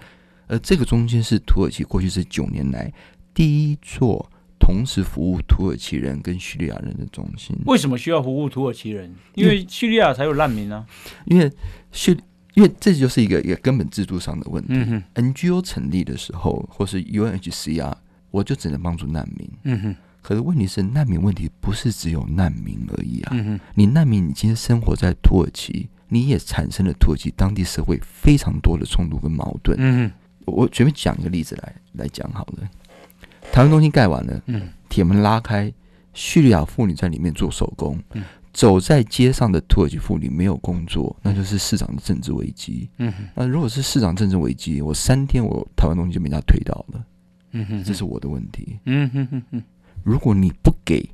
[0.46, 2.90] 而这个中心是土耳其过去这九年来
[3.34, 4.26] 第一座
[4.58, 7.54] 同时服务土耳其人跟叙利亚人的中心。
[7.66, 9.14] 为什么需要服务土耳其人？
[9.34, 10.86] 因为叙利亚才有难民啊。
[11.26, 11.52] 因为
[11.92, 12.16] 叙，
[12.54, 14.72] 因为这就是一个一个根本制度上的问题。
[14.72, 17.92] 嗯、哼 NGO 成立的时候，或是 UNHCR，
[18.30, 19.46] 我就只能帮助难民。
[19.64, 19.96] 嗯哼。
[20.22, 23.30] 可是问题是，难民问题不是只有难民而已啊！
[23.32, 29.76] 嗯、你难民，你今天生活在土耳其，你也产生了土耳其当地社会非常多的冲突跟矛盾。
[29.80, 30.10] 嗯
[30.44, 32.68] 哼，我随便讲一个例子来来讲好了。
[33.50, 35.72] 台湾中心盖完了，嗯，铁门拉开，
[36.12, 42.88] 叙利亚妇女在里面做手工，嗯、走在街上的土耳其妇女没有工作，那就是市长的政治危机。
[42.98, 47.04] 嗯哼，那如果是市长政治危机，我三天我台湾东西就被人家推倒了。
[47.52, 48.78] 嗯哼，这是我的问题。
[48.84, 49.62] 嗯哼哼哼。
[50.02, 51.08] 如果你不给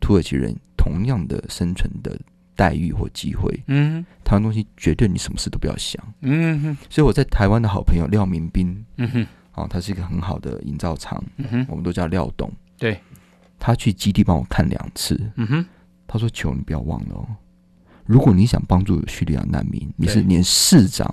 [0.00, 2.18] 土耳其人同样的生存的
[2.54, 6.76] 待遇或机会，嗯，台湾东西绝对你什么事都不要想，嗯哼。
[6.90, 12.98] 所以我在台湾的好朋友廖明斌，嗯哼，哦，他是一个很好的营造厂，嗯哼，我们都叫廖董，对，
[13.58, 15.18] 他去基地帮我看两次。
[15.36, 15.66] 嗯哼，
[16.06, 17.26] 他说：“求你不要忘了哦，
[18.04, 21.12] 如果你想帮助叙利亚难民，你是连市长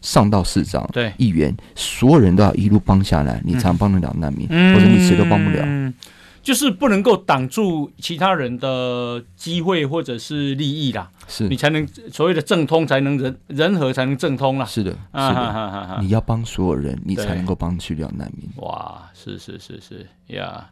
[0.00, 1.12] 上到市长，对。
[1.18, 5.66] 议员，所有人都要一路帮下来，你才能帮得了难民，嗯、或者你谁都帮不了。”
[6.48, 14.64] 就是不能够挡住其他人的机会或者是利益啦，是你才能所谓的政通才能人人和才能政通啦。
[14.64, 18.48] 是的，是的，啊、哈哈哈哈你要帮所有人，你才能够帮去掉难民。
[18.64, 20.70] 哇，是是是是呀。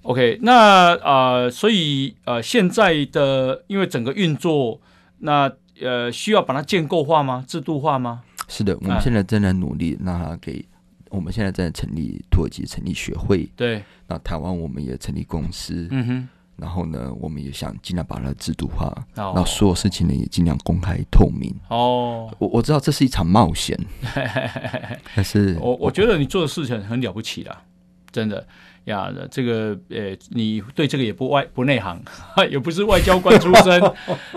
[0.00, 4.80] OK，那呃，所以呃，现在的因为整个运作，
[5.18, 7.44] 那呃，需要把它建构化吗？
[7.46, 8.22] 制度化吗？
[8.48, 10.64] 是的，我们现在正在努力让它给。
[11.16, 13.82] 我们现在在成立土耳其成立学会，对。
[14.06, 16.28] 那台湾我们也成立公司，嗯哼。
[16.56, 18.86] 然后呢，我们也想尽量把它制度化，
[19.16, 21.54] 哦、然后所有事情呢也尽量公开透明。
[21.68, 23.78] 哦，我我知道这是一场冒险，
[25.14, 27.62] 但是我我觉得你做的事情很了不起啦，
[28.10, 28.46] 真的
[28.84, 29.12] 呀。
[29.30, 32.00] 这个呃，你对这个也不外不内行，
[32.50, 33.82] 也不是外交官出身，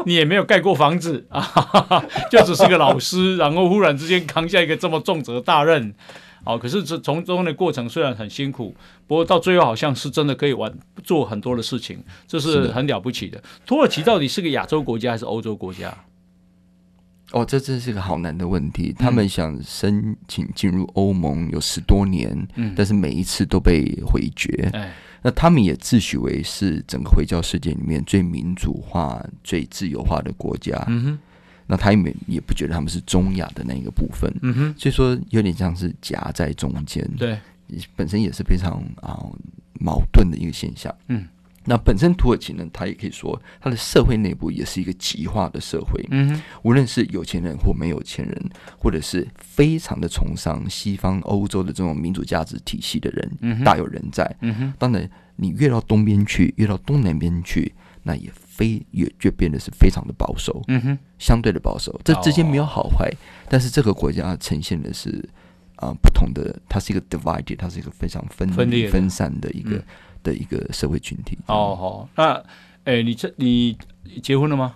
[0.06, 1.42] 你也没有盖过房子啊，
[2.30, 5.94] 就只是个老师，然后忽然之间扛下一个这么重责大任。
[6.50, 8.76] 好，可是这从中的过程虽然很辛苦，
[9.06, 10.74] 不过到最后好像是真的可以玩
[11.04, 13.38] 做很多的事情，这是很了不起的。
[13.38, 15.96] 的土耳其到底是个亚洲国家还是欧洲国家？
[17.34, 18.92] 哦，这真是个好难的问题。
[18.98, 24.72] 他们想申请进入欧盟有十多年，嗯，但是每一次都被回绝。
[24.74, 24.92] 哎，
[25.22, 30.84] 那他们也自诩为是整个回教世界里面最民主化、最自由化的国家。
[30.88, 31.20] 嗯哼。
[31.72, 37.38] 那他也也不觉得他们是中亚的那一个部分，嗯哼，所以说有点像是夹在中间，对，
[37.96, 39.22] 本身也是非常啊
[39.80, 41.28] 矛盾的一个现象，嗯，
[41.66, 58.28] 那本身土耳其呢，他也可以说他的社会内部也是一个极化的社会，嗯哼，无论是有钱人或没有钱人，或者是非常的崇尚西方欧洲的这种民主价值体系的人，嗯，大有人在，嗯哼，当然你越到东边去，越到东南边去，那也。
[58.60, 63.16] 非也就变得是非常的保守，嗯哼，相对的保守，这之间没有好坏，哦，
[63.48, 65.10] 但是这个国家呈现的是
[65.78, 69.86] 啊、呃、不同的，它是一个 divided，它是一个非常分分裂分散的一个的，
[70.24, 71.38] 的一个社会群体。
[71.46, 72.34] 哦好，那
[72.84, 73.78] 哎、欸，你这你
[74.22, 74.76] 结婚了吗？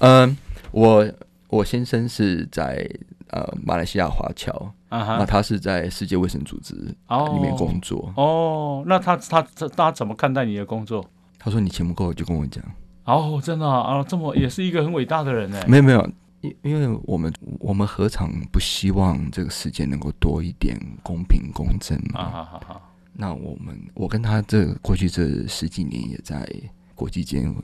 [0.00, 0.36] 嗯，
[0.70, 1.10] 我
[1.48, 2.86] 我先生是在
[3.30, 4.52] 呃马来西亚华侨，
[4.90, 8.12] 啊哈，那他是在世界卫生组织里面工作。
[8.14, 11.02] 哦，哦那他他他他怎么看待你的工作？
[11.38, 12.62] 他说你钱不够，就跟我讲。
[13.06, 15.64] 哦，真的啊，啊，这么也是一个很伟大的人呢。
[15.66, 22.20] 没有没有，因因为我们我们何尝不希望这个世界能够多一点公平公正嘛？
[22.20, 22.92] 啊，好好好。
[23.12, 26.46] 那我们我跟他这过去这十几年也在
[26.94, 27.54] 国际间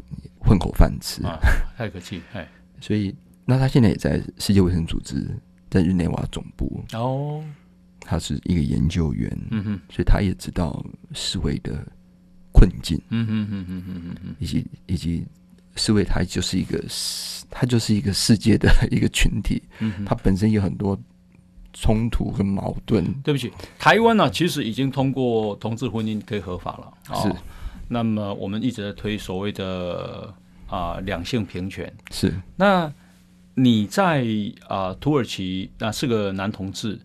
[0.41, 1.37] 混口饭吃啊，
[1.77, 2.49] 太客气哎。
[2.81, 3.15] 所以，
[3.45, 5.39] 那他现在也在世界卫生组织，
[5.69, 7.43] 在日内瓦总部哦，
[8.01, 11.85] 他是一个研究员，嗯哼，所以他也知道世卫的。
[12.63, 15.25] 困境，嗯哼哼哼哼以及以及
[15.75, 20.97] 世卫，它就是一个世，它就是一个世界的 一个群体，嗯，它本身有很多
[21.73, 23.05] 冲突跟矛盾。
[23.25, 23.51] 对不起，
[23.81, 27.29] 台湾呢，其实已经通过同志婚姻可以合法了，是。
[27.29, 27.37] 哦，
[27.89, 30.33] 那么我们一直在推所谓的
[30.69, 32.33] 啊两性平权，是。
[32.55, 32.93] 那
[33.55, 34.25] 你在
[34.69, 36.97] 啊土耳其那是个男同志，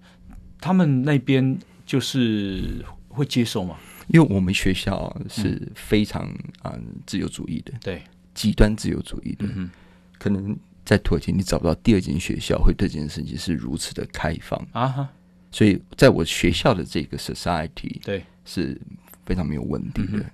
[0.61, 3.75] 他们那边就是会接受吗？
[4.07, 6.23] 因为我们学校是非常
[6.61, 8.01] 啊、嗯、自由主义的，对，
[8.33, 9.69] 极端自由主义的，嗯、
[10.17, 14.59] 可能在土耳其你找不到第二间学校会对这件事情是如此的开放。
[14.71, 15.09] 啊哈，
[15.51, 18.23] 所以在我学校的这个 society 对。
[18.49, 18.79] 是
[19.25, 20.25] 非常没有问题的。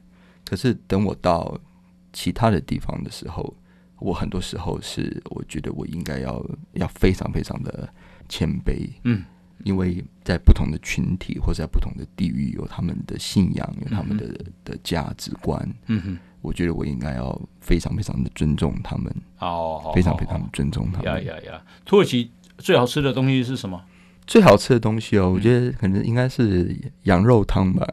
[0.46, 1.60] 可是等我到
[2.14, 3.52] 其他的地方的时候，
[3.98, 7.90] 我很多时候是我觉得我应该要要非常非常的
[8.30, 9.24] 谦卑，嗯。
[9.64, 15.68] 因为在不同的群体或者在不同的地域，有他们的信仰，有他们的、嗯、的价值观。
[15.88, 19.14] 嗯哼，我觉得我应该要非常非常的尊重他们。
[19.40, 21.06] 哦，非常非常的尊重他们。
[21.06, 21.62] 呀呀呀！
[21.86, 23.82] 土耳其最好吃的东西是什么？
[24.26, 27.86] 最好吃的东西哦，我觉得可能应该是羊肉汤吧。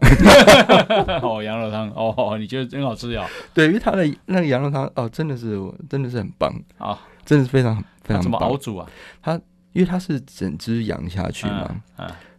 [1.23, 3.27] 哦，羊肉汤哦，你觉得真好吃呀？
[3.53, 5.59] 对，因为它的那个羊肉汤哦，真的是
[5.89, 8.23] 真的是很棒啊，真的是非常非常棒。
[8.23, 8.89] 怎么熬煮啊？
[9.23, 9.41] 它。
[9.73, 11.83] 因为它是整只羊下去嘛，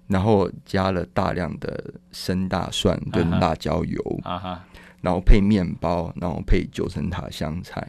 [0.07, 4.19] 然后加了大量的生大蒜跟辣椒油，
[4.99, 7.87] 然后配面包，然后配九层塔香菜，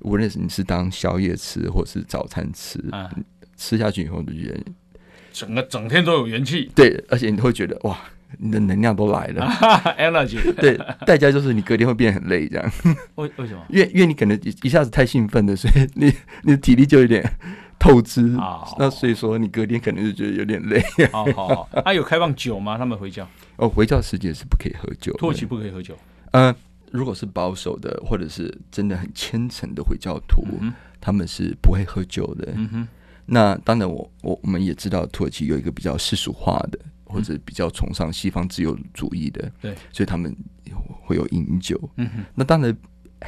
[0.00, 3.10] 无论是你是当宵夜吃或是早餐吃，啊、
[3.56, 4.60] 吃下去以后就觉得
[5.32, 7.98] 整个整天都有元气，对，而且你会觉得哇，
[8.38, 9.46] 你的能量都来了，
[9.98, 12.72] energy， 对，代价就是你隔天会变很累，这样。
[13.14, 13.64] 为为什么？
[13.70, 16.12] 因为因为你可能一下子太兴奋了，所以你
[16.42, 17.24] 你的体力就有点。
[17.78, 18.22] 透支，
[18.78, 20.82] 那所以说你隔天可能就觉得有点累。
[21.12, 22.76] 好好好，他有开放酒吗？
[22.76, 23.26] 他们回教？
[23.56, 25.96] 哦，回教世界是不可以喝酒，土耳其不可以喝酒。
[26.32, 26.54] 呃，
[26.90, 32.52] 如果是保守的，或者是真的很虔诚的回教徒，嗯、他们是不会喝酒的。
[32.56, 32.88] 嗯哼。
[33.30, 40.34] 那当然我，我我我们也知道土耳其有一个比较世俗化的，或者比较崇尚西方自由主义的，对，所以他们
[41.04, 41.78] 会有饮酒。
[41.96, 42.24] 嗯哼。
[42.34, 42.74] 那当然，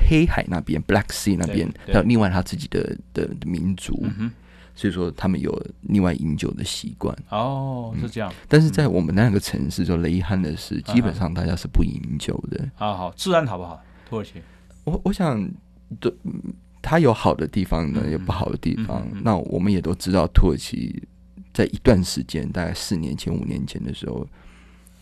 [0.08, 3.98] 黑海那边 （Black Sea） 那边还有另外他自己的的，的民族。
[4.18, 4.30] 嗯
[4.80, 8.34] 所以说，他们有另外饮酒的习惯哦，是这样、嗯。
[8.48, 12.66] 但是在我们那个城市，就雷汉的是，基本上大家是不饮酒的。
[12.76, 13.78] 好好，治安好不好？
[14.08, 14.40] 土耳其，
[14.84, 15.46] 我我想，
[15.98, 16.10] 对，
[16.80, 19.06] 它有好的地方呢，有不好的地方。
[19.22, 21.06] 那我们也都知道，土耳其
[21.52, 24.26] 在一段时间，大概四年前、五年前的时候。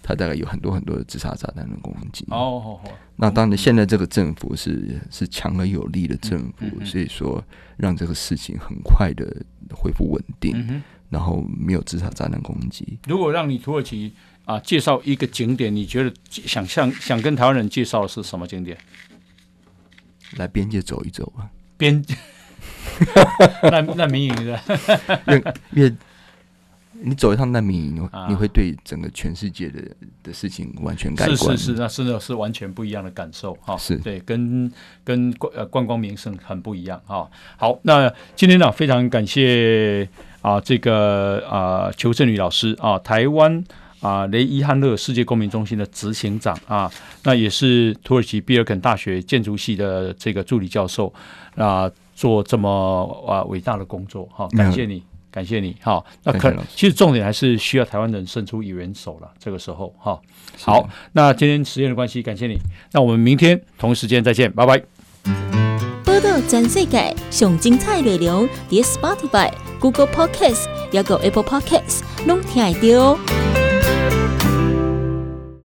[0.02, 2.80] 他大概有很多很多的自杀炸弹的攻击哦，
[3.16, 7.44] 那当然，现在这个政府是是强而有力的政府，嗯嗯嗯、所以说
[7.76, 9.26] 让这个事情很快的
[9.74, 12.98] 恢复稳定，然后没有自杀炸弹攻击。
[13.06, 18.78] 如果让你土耳其啊介绍一个景点，你觉得想向想跟台湾人介绍的是什么景点？
[20.36, 22.02] 来边界走一走吧，边
[23.62, 24.60] 那那民营的，
[25.72, 25.94] 因为。
[27.00, 29.82] 你走一趟难民营，你会对整个全世界的
[30.22, 31.36] 的事情完全改观。
[31.36, 33.76] 是是是，那真的是完全不一样的感受哈。
[33.76, 34.70] 是对，跟
[35.04, 37.30] 跟观呃观光名胜很不一样哈。
[37.56, 40.08] 好，那今天呢，非常感谢
[40.42, 43.62] 啊这个啊邱振宇老师啊，台湾
[44.00, 46.90] 啊雷伊汉勒世界公民中心的执行长啊，
[47.24, 51.12] 那也是土耳其比尔肯大学建筑系的这个助理教授
[51.54, 55.02] 啊，做这么啊伟大的工作哈，感谢你。
[55.30, 59.30] 感谢你，好，那可其实重点还是需要台湾人伸出援手了。
[59.38, 60.20] 这个时候，哈，
[60.60, 62.58] 好，那今天时间的关系，感谢你，
[62.92, 64.82] 那我们明天同一时间再见，拜拜。
[66.04, 73.47] 报道全世界上精彩内容，点 Spotify、Google Podcasts，还有 Apple Podcasts，拢听得到。